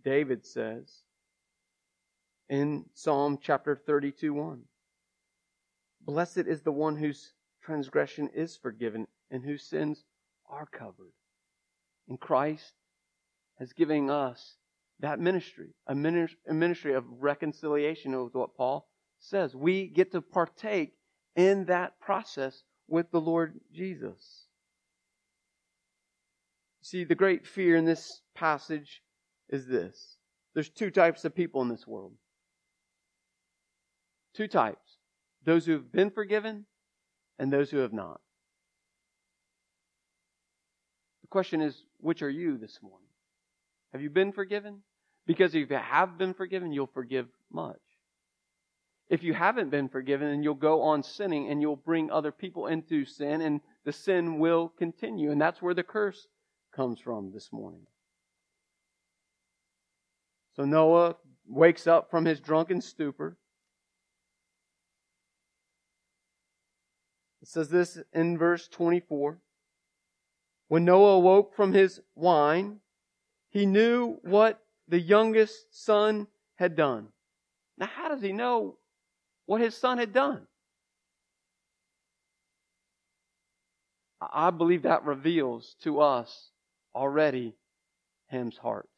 David 0.05 0.47
says 0.47 1.03
in 2.49 2.85
Psalm 2.95 3.39
chapter 3.41 3.77
32 3.77 4.33
1. 4.33 4.63
Blessed 6.03 6.39
is 6.39 6.63
the 6.63 6.73
one 6.73 6.97
whose 6.97 7.33
transgression 7.63 8.31
is 8.35 8.57
forgiven 8.57 9.07
and 9.31 9.45
whose 9.45 9.65
sins 9.65 10.05
are 10.49 10.67
covered. 10.67 11.13
And 12.09 12.19
Christ 12.19 12.73
has 13.59 13.73
given 13.73 14.09
us 14.09 14.57
that 15.01 15.21
ministry, 15.21 15.75
a 15.87 15.95
ministry 15.95 16.95
of 16.95 17.05
reconciliation 17.21 18.15
is 18.15 18.33
what 18.33 18.57
Paul 18.57 18.89
says. 19.19 19.55
We 19.55 19.89
get 19.89 20.13
to 20.13 20.23
partake 20.23 20.95
in 21.37 21.67
that 21.67 22.01
process 22.01 22.63
with 22.89 23.11
the 23.11 23.21
Lord 23.21 23.61
Jesus. 23.73 24.48
See, 26.83 27.05
the 27.05 27.15
great 27.15 27.47
fear 27.47 27.77
in 27.77 27.85
this 27.85 28.23
passage 28.35 29.03
is 29.49 29.67
this 29.67 30.17
there's 30.55 30.69
two 30.69 30.91
types 30.91 31.25
of 31.25 31.35
people 31.35 31.63
in 31.63 31.69
this 31.69 31.87
world. 31.87 32.15
Two 34.35 34.49
types 34.49 34.99
those 35.45 35.67
who 35.67 35.73
have 35.73 35.93
been 35.93 36.11
forgiven 36.11 36.67
and 37.39 37.53
those 37.53 37.71
who 37.71 37.79
have 37.79 37.93
not. 37.93 38.21
The 41.23 41.29
question 41.29 41.61
is, 41.61 41.85
which 42.01 42.23
are 42.23 42.31
you 42.31 42.59
this 42.59 42.79
morning? 42.83 43.09
Have 43.93 44.03
you 44.03 44.11
been 44.11 44.33
forgiven? 44.33 44.83
Because 45.27 45.55
if 45.55 45.71
you 45.71 45.77
have 45.77 46.19
been 46.19 46.35
forgiven, 46.35 46.73
you'll 46.73 46.87
forgive 46.87 47.27
much. 47.53 47.77
If 49.09 49.23
you 49.23 49.33
haven't 49.33 49.71
been 49.71 49.89
forgiven, 49.89 50.29
then 50.29 50.43
you'll 50.43 50.55
go 50.55 50.83
on 50.83 51.03
sinning 51.03 51.49
and 51.49 51.63
you'll 51.63 51.77
bring 51.77 52.11
other 52.11 52.33
people 52.33 52.67
into 52.67 53.05
sin, 53.05 53.41
and 53.41 53.61
the 53.85 53.93
sin 53.93 54.39
will 54.39 54.69
continue. 54.79 55.31
And 55.31 55.41
that's 55.41 55.63
where 55.63 55.75
the 55.75 55.83
curse 55.83 56.27
comes 56.79 57.01
from 57.01 57.33
this 57.33 57.53
morning. 57.53 57.81
So 60.55 60.65
Noah 60.65 61.17
wakes 61.49 61.89
up 61.89 62.09
from 62.09 62.25
his 62.25 62.39
drunken 62.39 62.81
stupor. 62.81 63.37
It 67.43 67.49
says 67.49 67.69
this 67.69 67.99
in 68.13 68.39
verse 68.39 68.69
24. 68.69 69.41
When 70.69 70.85
Noah 70.85 71.17
awoke 71.17 71.57
from 71.57 71.73
his 71.73 72.01
wine, 72.15 72.79
he 73.51 73.67
knew 73.67 74.21
what 74.23 74.63
the 74.87 75.01
youngest 75.01 75.85
son 75.85 76.29
had 76.55 76.77
done. 76.77 77.09
Now, 77.77 77.87
how 77.87 78.09
does 78.09 78.23
he 78.23 78.33
know 78.33 78.77
what 79.47 79.61
his 79.61 79.77
son 79.77 79.99
had 79.99 80.13
done? 80.13 80.47
I 84.21 84.51
believe 84.51 84.83
that 84.83 85.05
reveals 85.05 85.75
to 85.83 86.01
us 86.01 86.51
already 86.99 87.55
Ham's 88.27 88.59
heart. 88.59 88.89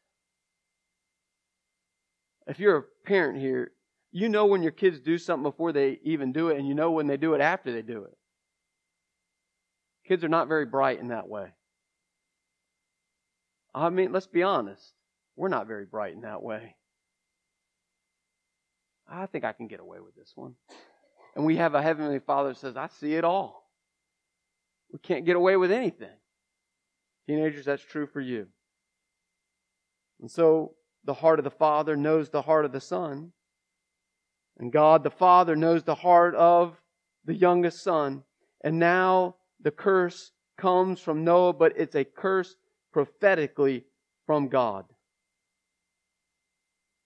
If 2.46 2.58
you're 2.58 2.78
a 2.78 3.06
parent 3.06 3.38
here, 3.38 3.72
you 4.10 4.28
know 4.28 4.46
when 4.46 4.62
your 4.62 4.72
kids 4.72 4.98
do 4.98 5.18
something 5.18 5.44
before 5.44 5.72
they 5.72 6.00
even 6.02 6.32
do 6.32 6.48
it, 6.48 6.58
and 6.58 6.66
you 6.66 6.74
know 6.74 6.90
when 6.90 7.06
they 7.06 7.16
do 7.16 7.34
it 7.34 7.40
after 7.40 7.72
they 7.72 7.82
do 7.82 8.04
it. 8.04 8.16
Kids 10.08 10.24
are 10.24 10.28
not 10.28 10.48
very 10.48 10.66
bright 10.66 10.98
in 10.98 11.08
that 11.08 11.28
way. 11.28 11.52
I 13.72 13.88
mean, 13.90 14.12
let's 14.12 14.26
be 14.26 14.42
honest. 14.42 14.92
We're 15.36 15.48
not 15.48 15.68
very 15.68 15.84
bright 15.84 16.14
in 16.14 16.22
that 16.22 16.42
way. 16.42 16.74
I 19.08 19.26
think 19.26 19.44
I 19.44 19.52
can 19.52 19.68
get 19.68 19.80
away 19.80 20.00
with 20.00 20.16
this 20.16 20.32
one. 20.34 20.54
And 21.36 21.44
we 21.44 21.56
have 21.56 21.74
a 21.74 21.82
Heavenly 21.82 22.18
Father 22.18 22.48
that 22.48 22.58
says, 22.58 22.76
I 22.76 22.88
see 22.98 23.14
it 23.14 23.24
all. 23.24 23.70
We 24.92 24.98
can't 24.98 25.24
get 25.24 25.36
away 25.36 25.56
with 25.56 25.70
anything. 25.70 26.08
Teenagers, 27.26 27.64
that's 27.64 27.82
true 27.82 28.06
for 28.06 28.20
you. 28.20 28.46
And 30.20 30.30
so 30.30 30.74
the 31.04 31.14
heart 31.14 31.38
of 31.38 31.44
the 31.44 31.50
Father 31.50 31.96
knows 31.96 32.28
the 32.28 32.42
heart 32.42 32.64
of 32.64 32.72
the 32.72 32.80
Son. 32.80 33.32
And 34.58 34.70
God 34.70 35.02
the 35.02 35.10
Father 35.10 35.56
knows 35.56 35.82
the 35.82 35.94
heart 35.94 36.34
of 36.34 36.76
the 37.24 37.34
youngest 37.34 37.82
son. 37.82 38.22
And 38.62 38.78
now 38.78 39.36
the 39.60 39.70
curse 39.70 40.32
comes 40.58 41.00
from 41.00 41.24
Noah, 41.24 41.54
but 41.54 41.72
it's 41.76 41.94
a 41.94 42.04
curse 42.04 42.56
prophetically 42.92 43.84
from 44.26 44.48
God. 44.48 44.84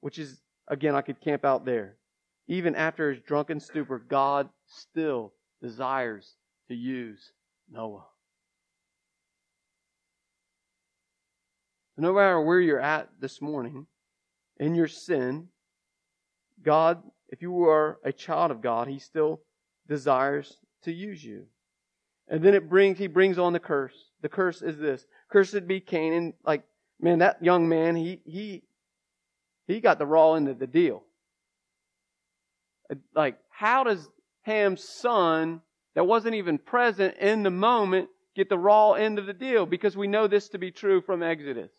Which 0.01 0.19
is, 0.19 0.41
again, 0.69 0.95
I 0.95 1.03
could 1.03 1.21
camp 1.21 1.45
out 1.45 1.65
there. 1.65 1.97
Even 2.49 2.75
after 2.75 3.13
his 3.13 3.23
drunken 3.23 3.61
stupor, 3.61 3.99
God 3.99 4.49
still 4.67 5.33
desires 5.63 6.35
to 6.69 6.75
use 6.75 7.33
Noah. 7.71 8.05
No 11.97 12.13
matter 12.13 12.41
where 12.41 12.61
you're 12.61 12.81
at 12.81 13.09
this 13.21 13.41
morning 13.41 13.87
in 14.59 14.75
your 14.75 14.89
sin, 14.89 15.49
God, 16.63 17.03
if 17.29 17.43
you 17.43 17.65
are 17.65 17.99
a 18.05 18.13
child 18.13 18.51
of 18.51 18.61
God, 18.61 18.89
He 18.89 18.99
still 18.99 19.41
desires 19.89 20.59
to 20.83 20.93
use 20.93 21.25
you. 21.25 21.47
And 22.29 22.43
then 22.43 22.55
it 22.55 22.69
brings, 22.69 22.99
He 22.99 23.07
brings 23.07 23.39
on 23.39 23.53
the 23.53 23.61
curse. 23.61 24.11
The 24.23 24.29
curse 24.29 24.63
is 24.63 24.79
this. 24.79 25.07
Cursed 25.31 25.67
be 25.67 25.81
Canaan. 25.81 26.35
Like, 26.45 26.65
man, 27.01 27.19
that 27.19 27.43
young 27.43 27.69
man, 27.69 27.97
he, 27.97 28.21
he, 28.25 28.63
he 29.67 29.81
got 29.81 29.99
the 29.99 30.07
raw 30.07 30.35
end 30.35 30.49
of 30.49 30.59
the 30.59 30.67
deal. 30.67 31.05
Like, 33.15 33.39
how 33.51 33.85
does 33.85 34.09
Ham's 34.43 34.83
son 34.85 35.61
that 35.95 36.07
wasn't 36.07 36.35
even 36.35 36.59
present 36.59 37.17
in 37.19 37.43
the 37.43 37.51
moment 37.51 38.09
get 38.35 38.49
the 38.49 38.59
raw 38.59 38.93
end 38.93 39.19
of 39.19 39.27
the 39.27 39.33
deal? 39.33 39.67
Because 39.67 39.97
we 39.97 40.07
know 40.07 40.27
this 40.27 40.49
to 40.51 40.59
be 40.59 40.71
true 40.71 41.01
from 41.01 41.23
Exodus. 41.23 41.73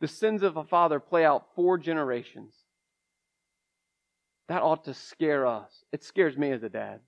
The 0.00 0.08
sins 0.08 0.42
of 0.42 0.56
a 0.56 0.64
father 0.64 0.98
play 0.98 1.24
out 1.24 1.54
four 1.54 1.76
generations. 1.78 2.54
That 4.48 4.62
ought 4.62 4.84
to 4.84 4.94
scare 4.94 5.46
us. 5.46 5.84
It 5.92 6.02
scares 6.02 6.36
me 6.36 6.50
as 6.50 6.62
a 6.62 6.68
dad. 6.68 7.00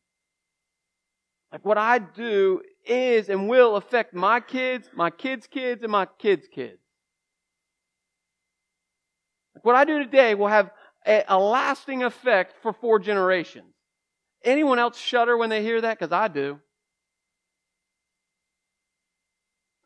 Like 1.51 1.65
what 1.65 1.79
I 1.79 1.99
do 1.99 2.63
is 2.87 3.29
and 3.29 3.49
will 3.49 3.77
affect 3.77 4.15
my 4.15 4.41
kids, 4.41 4.89
my 4.95 5.11
kids' 5.11 5.47
kids, 5.47 5.83
and 5.83 5.93
my 5.93 6.07
kids' 6.19 6.47
kids. 6.53 6.81
Like 9.55 9.65
what 9.65 9.77
I 9.77 9.85
do 9.85 9.99
today 9.99 10.35
will 10.35 10.49
have 10.49 10.71
a, 11.07 11.25
a 11.29 11.39
lasting 11.39 12.03
effect 12.05 12.55
for 12.63 12.73
four 12.73 12.99
generations. 12.99 13.75
Anyone 14.45 14.79
else 14.79 14.99
shudder 14.99 15.37
when 15.37 15.51
they 15.51 15.63
hear 15.63 15.81
that? 15.81 15.99
Because 15.99 16.13
I 16.13 16.29
do. 16.29 16.59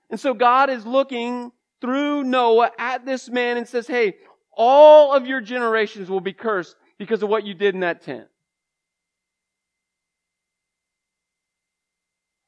And 0.08 0.20
so 0.20 0.34
God 0.34 0.70
is 0.70 0.86
looking 0.86 1.52
through 1.80 2.24
Noah 2.24 2.70
at 2.78 3.04
this 3.04 3.28
man 3.28 3.56
and 3.56 3.68
says, 3.68 3.86
Hey, 3.86 4.16
all 4.56 5.12
of 5.12 5.26
your 5.26 5.40
generations 5.40 6.08
will 6.08 6.20
be 6.20 6.32
cursed 6.32 6.76
because 6.98 7.22
of 7.22 7.28
what 7.28 7.44
you 7.44 7.54
did 7.54 7.74
in 7.74 7.80
that 7.80 8.02
tent. 8.02 8.26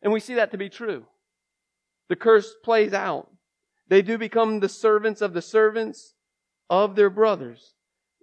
And 0.02 0.12
we 0.12 0.20
see 0.20 0.34
that 0.34 0.52
to 0.52 0.58
be 0.58 0.68
true. 0.68 1.04
The 2.08 2.16
curse 2.16 2.54
plays 2.64 2.94
out. 2.94 3.30
They 3.88 4.02
do 4.02 4.16
become 4.16 4.60
the 4.60 4.68
servants 4.68 5.20
of 5.20 5.34
the 5.34 5.42
servants 5.42 6.14
of 6.70 6.94
their 6.94 7.10
brothers. 7.10 7.74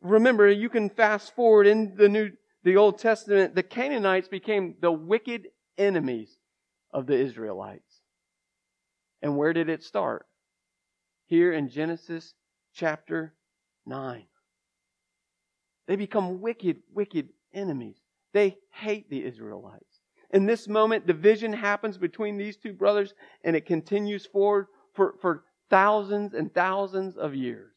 Remember, 0.02 0.50
you 0.50 0.70
can 0.70 0.90
fast 0.90 1.36
forward 1.36 1.68
in 1.68 1.96
the 1.96 2.10
New, 2.10 2.32
the 2.64 2.78
Old 2.78 3.00
Testament, 3.00 3.56
the 3.56 3.64
Canaanites 3.64 4.28
became 4.28 4.76
the 4.80 4.92
wicked 4.92 5.48
enemies 5.78 6.38
of 6.92 7.08
the 7.08 7.16
Israelites. 7.16 8.02
And 9.22 9.38
where 9.38 9.54
did 9.54 9.70
it 9.70 9.84
start? 9.84 10.26
Here 11.28 11.54
in 11.54 11.70
Genesis 11.70 12.34
chapter 12.74 13.34
9. 13.86 14.26
They 15.88 15.96
become 15.96 16.42
wicked, 16.42 16.78
wicked 16.94 17.30
enemies. 17.54 17.98
They 18.34 18.58
hate 18.72 19.10
the 19.10 19.24
Israelites. 19.24 20.02
In 20.32 20.46
this 20.46 20.68
moment, 20.68 21.08
division 21.08 21.54
happens 21.54 21.98
between 21.98 22.38
these 22.38 22.58
two 22.58 22.74
brothers 22.74 23.14
and 23.44 23.56
it 23.56 23.66
continues 23.66 24.26
forward 24.26 24.68
for, 24.94 25.16
for 25.22 25.44
thousands 25.70 26.34
and 26.34 26.54
thousands 26.54 27.16
of 27.18 27.36
years. 27.36 27.76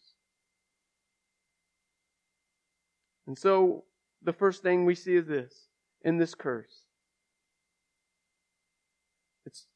And 3.26 3.38
so, 3.38 3.84
the 4.22 4.32
first 4.32 4.62
thing 4.62 4.84
we 4.84 4.94
see 4.94 5.14
is 5.14 5.26
this 5.26 5.68
in 6.02 6.16
this 6.16 6.34
curse. 6.34 6.82
It's 9.46 9.66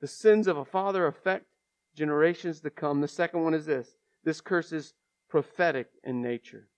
the 0.00 0.06
sins 0.06 0.46
of 0.46 0.58
a 0.58 0.64
father 0.64 1.06
affect 1.06 1.46
generations 1.94 2.60
to 2.60 2.70
come. 2.70 3.00
The 3.00 3.08
second 3.08 3.42
one 3.42 3.54
is 3.54 3.66
this 3.66 3.94
this 4.24 4.40
curse 4.40 4.72
is 4.72 4.94
prophetic 5.28 5.88
in 6.02 6.22
nature. 6.22 6.68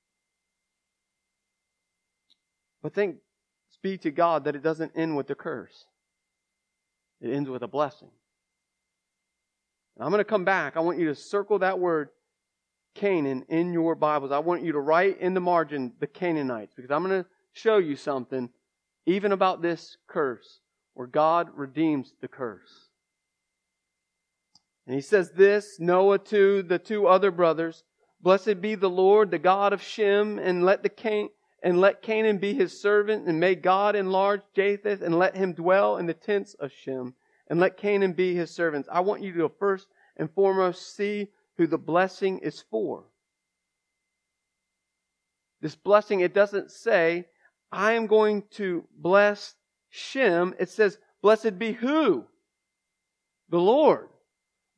But 2.82 2.94
thanks 2.94 3.18
be 3.86 3.96
to 3.98 4.10
God 4.10 4.44
that 4.44 4.56
it 4.56 4.64
doesn't 4.64 4.92
end 4.96 5.16
with 5.16 5.28
the 5.28 5.36
curse, 5.36 5.84
it 7.20 7.30
ends 7.30 7.48
with 7.48 7.62
a 7.62 7.68
blessing. 7.68 8.10
And 9.96 10.04
I'm 10.04 10.10
going 10.10 10.20
to 10.20 10.24
come 10.24 10.44
back. 10.44 10.76
I 10.76 10.80
want 10.80 10.98
you 10.98 11.06
to 11.06 11.14
circle 11.14 11.60
that 11.60 11.78
word 11.78 12.08
Canaan 12.94 13.44
in 13.48 13.72
your 13.72 13.94
Bibles. 13.94 14.32
I 14.32 14.40
want 14.40 14.64
you 14.64 14.72
to 14.72 14.80
write 14.80 15.20
in 15.20 15.34
the 15.34 15.40
margin 15.40 15.92
the 16.00 16.06
Canaanites 16.08 16.74
because 16.74 16.90
I'm 16.90 17.04
going 17.04 17.22
to 17.22 17.28
show 17.52 17.78
you 17.78 17.94
something 17.94 18.50
even 19.06 19.30
about 19.30 19.62
this 19.62 19.96
curse 20.08 20.60
where 20.94 21.06
God 21.06 21.48
redeems 21.54 22.12
the 22.20 22.28
curse. 22.28 22.85
And 24.86 24.94
he 24.94 25.00
says 25.00 25.32
this, 25.32 25.80
Noah 25.80 26.18
to 26.20 26.62
the 26.62 26.78
two 26.78 27.06
other 27.06 27.30
brothers, 27.30 27.82
Blessed 28.20 28.60
be 28.60 28.74
the 28.74 28.90
Lord, 28.90 29.30
the 29.30 29.38
God 29.38 29.72
of 29.72 29.82
Shem, 29.82 30.38
and 30.38 30.64
let 30.64 30.82
the 30.82 30.88
Can- 30.88 31.30
and 31.62 31.80
let 31.80 32.02
Canaan 32.02 32.38
be 32.38 32.54
his 32.54 32.80
servant, 32.80 33.26
and 33.26 33.40
may 33.40 33.54
God 33.54 33.96
enlarge 33.96 34.42
Japheth, 34.54 35.02
and 35.02 35.18
let 35.18 35.36
him 35.36 35.52
dwell 35.52 35.96
in 35.96 36.06
the 36.06 36.14
tents 36.14 36.54
of 36.54 36.72
Shem, 36.72 37.14
and 37.48 37.58
let 37.58 37.76
Canaan 37.76 38.12
be 38.12 38.34
his 38.34 38.50
servants. 38.50 38.88
I 38.90 39.00
want 39.00 39.22
you 39.22 39.32
to 39.34 39.48
first 39.48 39.88
and 40.16 40.30
foremost 40.30 40.94
see 40.94 41.28
who 41.56 41.66
the 41.66 41.78
blessing 41.78 42.38
is 42.38 42.62
for. 42.70 43.04
This 45.60 45.74
blessing, 45.74 46.20
it 46.20 46.34
doesn't 46.34 46.70
say, 46.70 47.26
I 47.72 47.92
am 47.92 48.06
going 48.06 48.44
to 48.52 48.86
bless 48.96 49.54
Shem. 49.88 50.54
It 50.58 50.68
says, 50.68 50.98
Blessed 51.22 51.58
be 51.58 51.72
who? 51.72 52.26
The 53.48 53.58
Lord 53.58 54.08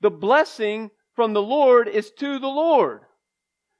the 0.00 0.10
blessing 0.10 0.90
from 1.14 1.32
the 1.32 1.42
Lord 1.42 1.88
is 1.88 2.10
to 2.12 2.38
the 2.38 2.48
Lord. 2.48 3.00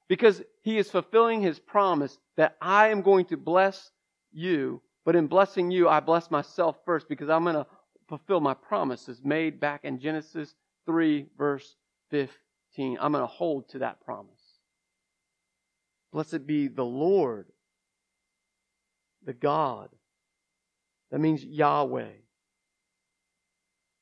Because 0.09 0.43
he 0.63 0.79
is 0.79 0.91
fulfilling 0.91 1.43
his 1.43 1.59
promise 1.59 2.19
that 2.37 2.57
I 2.61 2.89
am 2.89 3.03
going 3.03 3.27
to 3.27 3.37
bless 3.37 3.91
you, 4.33 4.83
but 5.05 5.17
in 5.17 5.27
blessing 5.27 5.71
you, 5.71 5.89
I 5.89 6.01
bless 6.01 6.31
myself 6.31 6.77
first 6.85 7.09
because 7.09 7.29
I'm 7.29 7.45
going 7.45 7.55
to 7.55 7.67
fulfill 8.09 8.41
my 8.41 8.55
promises 8.55 9.21
made 9.23 9.61
back 9.61 9.85
in 9.85 10.01
Genesis 10.01 10.55
3, 10.87 11.27
verse 11.37 11.77
15. 12.11 12.99
I'm 13.01 13.13
going 13.13 13.23
to 13.23 13.27
hold 13.27 13.69
to 13.71 13.81
that 13.81 14.01
promise. 14.01 14.41
Blessed 16.13 16.47
be 16.47 16.69
the 16.69 16.85
Lord, 16.85 17.47
the 19.25 19.35
God. 19.35 19.91
That 21.11 21.21
means 21.21 21.45
Yahweh. 21.45 22.13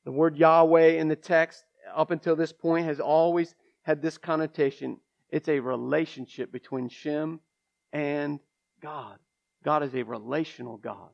The 0.05 0.11
word 0.11 0.37
Yahweh 0.37 0.91
in 0.91 1.09
the 1.09 1.17
text 1.17 1.65
up 1.95 2.11
until 2.11 2.35
this 2.35 2.53
point 2.53 2.85
has 2.85 2.99
always 2.99 3.55
had 3.83 4.01
this 4.01 4.17
connotation. 4.17 4.99
It's 5.29 5.49
a 5.49 5.59
relationship 5.59 6.51
between 6.51 6.89
Shem 6.89 7.39
and 7.93 8.39
God. 8.81 9.17
God 9.63 9.83
is 9.83 9.95
a 9.95 10.03
relational 10.03 10.77
God. 10.77 11.09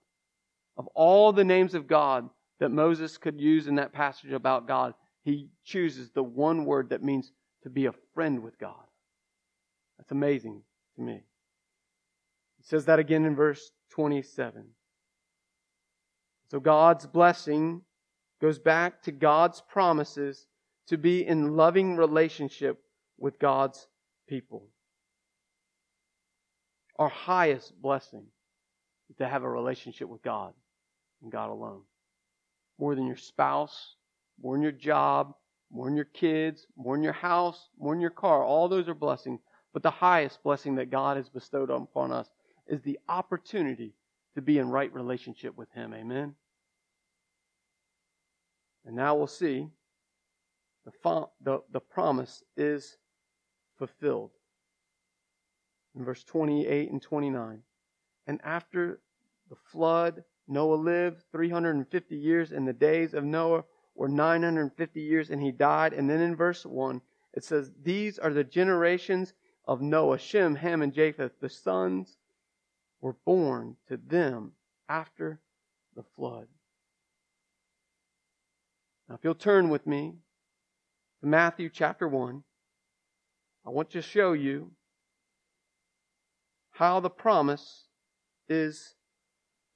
Of 0.78 0.88
all 0.96 1.32
the 1.32 1.44
names 1.44 1.76
of 1.76 1.88
God 1.88 2.30
that 2.60 2.70
Moses 2.70 3.18
could 3.18 3.40
use 3.40 3.68
in 3.68 3.76
that 3.76 3.94
passage 3.94 4.32
about 4.32 4.68
God, 4.68 4.94
he 5.24 5.50
chooses 5.64 6.12
the 6.12 6.24
one 6.24 6.66
word 6.66 6.90
that 6.90 7.04
means 7.04 7.32
to 7.64 7.70
be 7.70 7.86
a 7.86 7.94
friend 8.14 8.44
with 8.44 8.58
God. 8.60 8.86
That's 9.98 10.12
amazing 10.12 10.62
to 10.96 11.02
me. 11.02 11.24
He 12.58 12.64
says 12.64 12.86
that 12.86 13.00
again 13.00 13.26
in 13.26 13.36
verse 13.36 13.72
27. 13.92 14.66
So 16.50 16.60
God's 16.60 17.06
blessing 17.06 17.82
goes 18.42 18.60
back 18.60 19.02
to 19.04 19.12
God's 19.12 19.62
promises 19.62 20.48
to 20.88 20.98
be 20.98 21.26
in 21.26 21.56
loving 21.56 21.96
relationship 21.96 22.82
with 23.18 23.40
God's 23.40 23.88
people. 24.28 24.68
Our 27.00 27.10
highest 27.10 27.80
blessing 27.82 28.26
is 29.10 29.18
to 29.18 29.28
have 29.28 29.44
a 29.44 29.50
relationship 29.50 30.08
with 30.08 30.22
God 30.22 30.54
and 31.22 31.32
God 31.32 31.50
alone. 31.50 31.82
More 32.80 32.96
than 32.96 33.08
your 33.08 33.18
spouse, 33.18 33.96
more 34.42 34.56
than 34.56 34.64
your 34.64 34.72
job, 34.72 35.34
more 35.72 35.88
than 35.88 35.96
your 35.96 36.06
kids, 36.06 36.68
more 36.76 36.96
than 36.96 37.04
your 37.04 37.14
house, 37.14 37.70
more 37.80 37.94
than 37.94 38.02
your 38.02 38.10
car. 38.12 38.44
All 38.44 38.68
those 38.68 38.88
are 38.88 38.94
blessings. 38.94 39.40
But 39.74 39.84
the 39.84 39.90
highest 39.90 40.44
blessing 40.44 40.76
that 40.76 40.92
God 40.92 41.18
has 41.18 41.30
bestowed 41.30 41.72
upon 41.72 42.12
us 42.12 42.30
is 42.68 42.82
the 42.82 43.00
opportunity 43.10 43.94
to 44.36 44.42
be 44.42 44.60
in 44.60 44.70
right 44.70 44.94
relationship 44.94 45.58
with 45.58 45.72
Him. 45.72 45.94
Amen. 45.94 46.36
And 48.86 48.96
now 48.96 49.16
we'll 49.16 49.28
see 49.28 49.70
the, 50.86 51.28
the, 51.42 51.60
the 51.72 51.80
promise 51.80 52.44
is 52.58 52.98
fulfilled. 53.78 54.32
In 55.96 56.04
verse 56.04 56.24
28 56.24 56.92
and 56.92 57.02
29. 57.02 57.62
And 58.28 58.42
after 58.44 59.00
the 59.50 59.56
flood, 59.72 60.24
Noah 60.48 60.76
lived 60.76 61.24
350 61.32 62.16
years, 62.16 62.52
and 62.52 62.68
the 62.68 62.74
days 62.74 63.14
of 63.14 63.24
Noah 63.24 63.64
were 63.96 64.10
950 64.10 65.02
years, 65.02 65.30
and 65.30 65.42
he 65.42 65.52
died. 65.52 65.94
And 65.94 66.10
then 66.10 66.22
in 66.22 66.36
verse 66.36 66.66
1, 66.66 67.02
it 67.34 67.44
says, 67.44 67.72
These 67.82 68.20
are 68.20 68.34
the 68.34 68.44
generations 68.44 69.34
of 69.66 69.82
Noah, 69.82 70.18
Shem, 70.18 70.56
Ham, 70.56 70.82
and 70.82 70.94
Japheth. 70.94 71.40
The 71.40 71.50
sons 71.50 72.18
were 73.02 73.16
born 73.26 73.78
to 73.88 73.98
them 73.98 74.54
after 74.90 75.40
the 75.96 76.04
flood. 76.04 76.48
Now, 79.08 79.16
if 79.16 79.24
you'll 79.24 79.36
turn 79.36 79.70
with 79.70 79.86
me 79.86 80.16
Matthew 81.26 81.70
chapter 81.70 82.06
1, 82.06 82.44
I 83.66 83.70
want 83.70 83.90
to 83.92 84.02
show 84.02 84.34
you 84.34 84.72
how 86.72 87.00
the 87.00 87.10
promise 87.10 87.88
is 88.50 88.96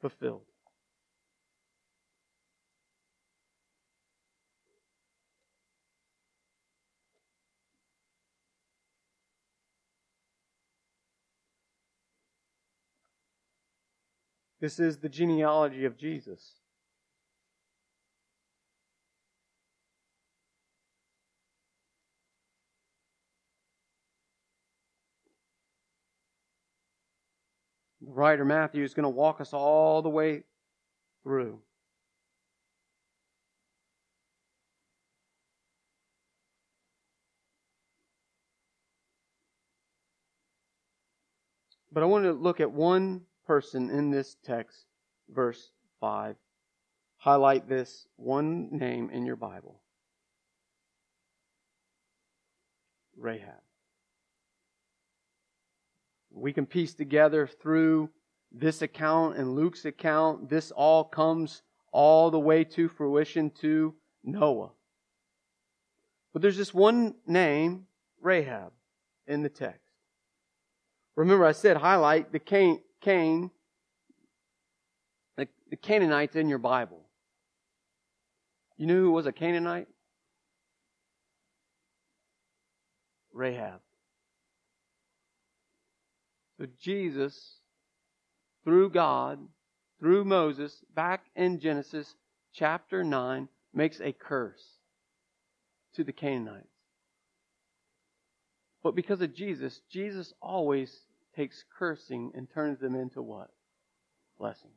fulfilled. 0.01 0.41
This 14.59 14.81
is 14.81 14.97
the 14.97 15.07
genealogy 15.07 15.85
of 15.85 15.97
Jesus. 15.97 16.55
Writer 28.07 28.45
Matthew 28.45 28.83
is 28.83 28.93
going 28.93 29.03
to 29.03 29.09
walk 29.09 29.41
us 29.41 29.53
all 29.53 30.01
the 30.01 30.09
way 30.09 30.43
through. 31.23 31.59
But 41.91 42.03
I 42.03 42.05
want 42.05 42.25
to 42.25 42.33
look 42.33 42.59
at 42.59 42.71
one 42.71 43.21
person 43.47 43.89
in 43.89 44.11
this 44.11 44.37
text, 44.43 44.85
verse 45.29 45.71
5. 45.99 46.35
Highlight 47.17 47.67
this 47.67 48.05
one 48.17 48.69
name 48.71 49.09
in 49.09 49.25
your 49.25 49.35
Bible 49.35 49.81
Rahab. 53.17 53.66
We 56.37 56.53
can 56.53 56.65
piece 56.65 56.93
together 56.93 57.47
through 57.47 58.09
this 58.51 58.81
account 58.81 59.37
and 59.37 59.55
Luke's 59.55 59.85
account, 59.85 60.49
this 60.49 60.71
all 60.71 61.03
comes 61.03 61.63
all 61.91 62.31
the 62.31 62.39
way 62.39 62.63
to 62.63 62.87
fruition 62.87 63.49
to 63.61 63.93
Noah. 64.23 64.71
But 66.33 66.41
there's 66.41 66.55
just 66.55 66.73
one 66.73 67.15
name, 67.25 67.87
Rahab, 68.21 68.71
in 69.25 69.41
the 69.41 69.49
text. 69.49 69.81
Remember, 71.15 71.45
I 71.45 71.51
said 71.51 71.77
highlight 71.77 72.31
the 72.31 72.39
Cain, 72.39 72.81
Cain 73.01 73.49
the, 75.35 75.47
the 75.69 75.75
Canaanites 75.75 76.35
in 76.35 76.47
your 76.47 76.59
Bible. 76.59 77.01
You 78.77 78.85
knew 78.85 79.05
who 79.05 79.11
was 79.11 79.25
a 79.25 79.31
Canaanite? 79.31 79.87
Rahab. 83.33 83.81
So 86.57 86.65
Jesus, 86.79 87.59
through 88.63 88.89
God, 88.89 89.39
through 89.99 90.25
Moses, 90.25 90.83
back 90.95 91.25
in 91.35 91.59
Genesis 91.59 92.15
chapter 92.53 93.03
9, 93.03 93.47
makes 93.73 94.01
a 94.01 94.11
curse 94.11 94.63
to 95.95 96.03
the 96.03 96.11
Canaanites. 96.11 96.67
But 98.83 98.95
because 98.95 99.21
of 99.21 99.33
Jesus, 99.35 99.81
Jesus 99.89 100.33
always 100.41 101.01
takes 101.35 101.63
cursing 101.77 102.31
and 102.35 102.49
turns 102.49 102.79
them 102.79 102.95
into 102.95 103.21
what? 103.21 103.49
Blessing. 104.39 104.71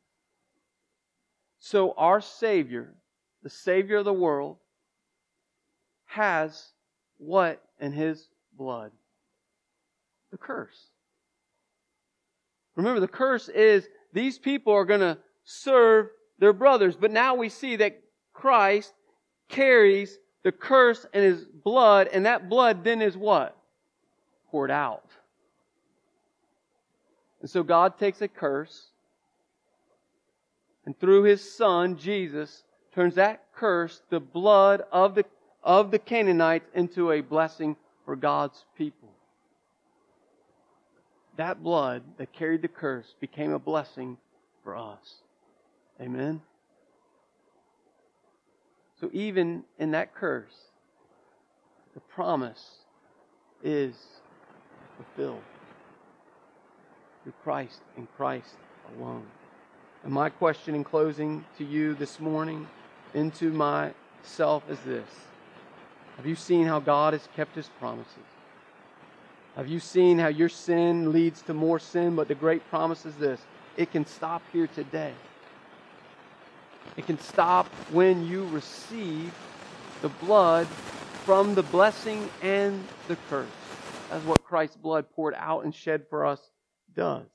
So 1.58 1.94
our 1.96 2.20
Savior, 2.20 2.94
the 3.42 3.50
Savior 3.50 3.98
of 3.98 4.04
the 4.04 4.12
world, 4.12 4.56
has 6.06 6.72
what 7.18 7.62
in 7.78 7.92
His 7.92 8.28
blood? 8.56 8.90
The 10.30 10.38
curse. 10.38 10.88
Remember, 12.80 13.00
the 13.00 13.08
curse 13.08 13.48
is 13.48 13.88
these 14.12 14.38
people 14.38 14.72
are 14.72 14.84
going 14.84 15.00
to 15.00 15.18
serve 15.44 16.08
their 16.38 16.52
brothers. 16.52 16.96
But 16.96 17.10
now 17.10 17.34
we 17.34 17.48
see 17.48 17.76
that 17.76 18.00
Christ 18.32 18.94
carries 19.48 20.18
the 20.42 20.52
curse 20.52 21.04
in 21.12 21.22
his 21.22 21.44
blood, 21.44 22.08
and 22.10 22.24
that 22.24 22.48
blood 22.48 22.82
then 22.82 23.02
is 23.02 23.16
what? 23.16 23.56
Poured 24.50 24.70
out. 24.70 25.04
And 27.42 27.50
so 27.50 27.62
God 27.62 27.98
takes 27.98 28.22
a 28.22 28.28
curse, 28.28 28.88
and 30.86 30.98
through 30.98 31.24
his 31.24 31.56
son, 31.56 31.98
Jesus, 31.98 32.64
turns 32.94 33.14
that 33.16 33.44
curse, 33.54 34.02
the 34.08 34.20
blood 34.20 34.82
of 34.90 35.14
the, 35.14 35.24
of 35.62 35.90
the 35.90 35.98
Canaanites, 35.98 36.68
into 36.74 37.12
a 37.12 37.20
blessing 37.20 37.76
for 38.04 38.16
God's 38.16 38.64
people 38.76 38.99
that 41.40 41.62
blood 41.62 42.02
that 42.18 42.32
carried 42.32 42.60
the 42.60 42.68
curse 42.68 43.14
became 43.18 43.52
a 43.52 43.58
blessing 43.58 44.18
for 44.62 44.76
us. 44.76 45.22
Amen? 45.98 46.42
So 49.00 49.08
even 49.14 49.64
in 49.78 49.92
that 49.92 50.14
curse, 50.14 50.68
the 51.94 52.00
promise 52.00 52.80
is 53.64 53.94
fulfilled 54.96 55.42
through 57.22 57.32
Christ 57.42 57.80
and 57.96 58.06
Christ 58.16 58.56
alone. 58.96 59.26
And 60.04 60.12
my 60.12 60.28
question 60.28 60.74
in 60.74 60.84
closing 60.84 61.44
to 61.56 61.64
you 61.64 61.94
this 61.94 62.20
morning, 62.20 62.68
into 63.14 63.50
myself, 63.50 64.62
is 64.68 64.78
this 64.80 65.08
Have 66.16 66.26
you 66.26 66.36
seen 66.36 66.66
how 66.66 66.80
God 66.80 67.14
has 67.14 67.28
kept 67.34 67.56
his 67.56 67.68
promises? 67.78 68.29
Have 69.60 69.68
you 69.68 69.78
seen 69.78 70.18
how 70.18 70.28
your 70.28 70.48
sin 70.48 71.12
leads 71.12 71.42
to 71.42 71.52
more 71.52 71.78
sin? 71.78 72.16
But 72.16 72.28
the 72.28 72.34
great 72.34 72.66
promise 72.70 73.04
is 73.04 73.14
this 73.16 73.42
it 73.76 73.92
can 73.92 74.06
stop 74.06 74.42
here 74.54 74.66
today. 74.68 75.12
It 76.96 77.04
can 77.04 77.18
stop 77.18 77.66
when 77.92 78.26
you 78.26 78.46
receive 78.46 79.34
the 80.00 80.08
blood 80.08 80.66
from 81.26 81.54
the 81.54 81.62
blessing 81.62 82.30
and 82.40 82.82
the 83.06 83.16
curse. 83.28 83.46
That's 84.08 84.24
what 84.24 84.42
Christ's 84.42 84.78
blood 84.78 85.10
poured 85.10 85.34
out 85.36 85.64
and 85.64 85.74
shed 85.74 86.06
for 86.08 86.24
us 86.24 86.40
does. 86.94 87.28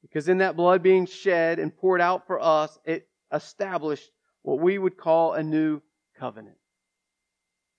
Because 0.00 0.28
in 0.28 0.38
that 0.38 0.56
blood 0.56 0.82
being 0.82 1.06
shed 1.06 1.60
and 1.60 1.72
poured 1.76 2.00
out 2.00 2.26
for 2.26 2.40
us, 2.42 2.76
it 2.84 3.06
established 3.32 4.10
what 4.42 4.58
we 4.58 4.76
would 4.76 4.96
call 4.96 5.34
a 5.34 5.42
new 5.44 5.80
covenant, 6.18 6.58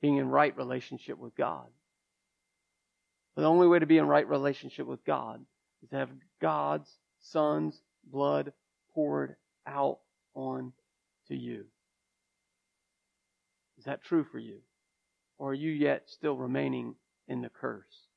being 0.02 0.15
in 0.15 0.30
right 0.30 0.56
relationship 0.56 1.17
with 1.17 1.36
God. 1.36 1.67
The 3.36 3.43
only 3.43 3.67
way 3.67 3.80
to 3.80 3.86
be 3.86 3.98
in 3.98 4.08
right 4.08 4.28
relationship 4.28 4.86
with 4.86 5.04
God 5.06 5.44
is 5.81 5.90
to 5.90 5.96
have 5.96 6.10
God's 6.40 6.90
Son's 7.19 7.81
blood 8.04 8.54
poured 8.94 9.36
out 9.65 10.00
on 10.36 10.73
to 11.27 11.36
you. 11.36 11.65
Is 13.77 13.86
that 13.86 14.04
true 14.04 14.23
for 14.23 14.40
you? 14.40 14.60
Or 15.40 15.52
are 15.52 15.56
you 15.56 15.71
yet 15.71 16.04
still 16.10 16.38
remaining 16.38 16.96
in 17.27 17.42
the 17.42 17.50
curse? 17.50 18.08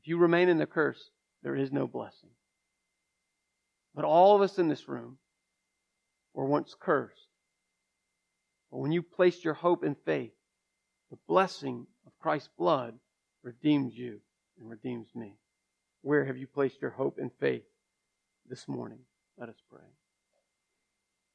If 0.00 0.08
you 0.08 0.16
remain 0.16 0.48
in 0.48 0.58
the 0.58 0.66
curse, 0.66 1.10
there 1.42 1.56
is 1.56 1.70
no 1.70 1.86
blessing. 1.86 2.30
But 3.94 4.04
all 4.04 4.34
of 4.34 4.42
us 4.42 4.58
in 4.58 4.68
this 4.68 4.88
room 4.88 5.18
were 6.32 6.46
once 6.46 6.74
cursed. 6.78 7.28
But 8.70 8.78
when 8.78 8.92
you 8.92 9.02
placed 9.02 9.44
your 9.44 9.54
hope 9.54 9.82
and 9.82 9.96
faith, 10.04 10.32
the 11.10 11.18
blessing 11.28 11.86
of 12.06 12.18
Christ's 12.18 12.48
blood 12.56 12.94
redeemed 13.42 13.92
you 13.92 14.20
and 14.58 14.70
redeems 14.70 15.08
me. 15.14 15.34
Where 16.02 16.24
have 16.24 16.36
you 16.36 16.46
placed 16.46 16.80
your 16.82 16.90
hope 16.90 17.18
and 17.18 17.30
faith 17.40 17.64
this 18.48 18.68
morning? 18.68 19.00
Let 19.38 19.48
us 19.48 19.62
pray. 19.70 20.03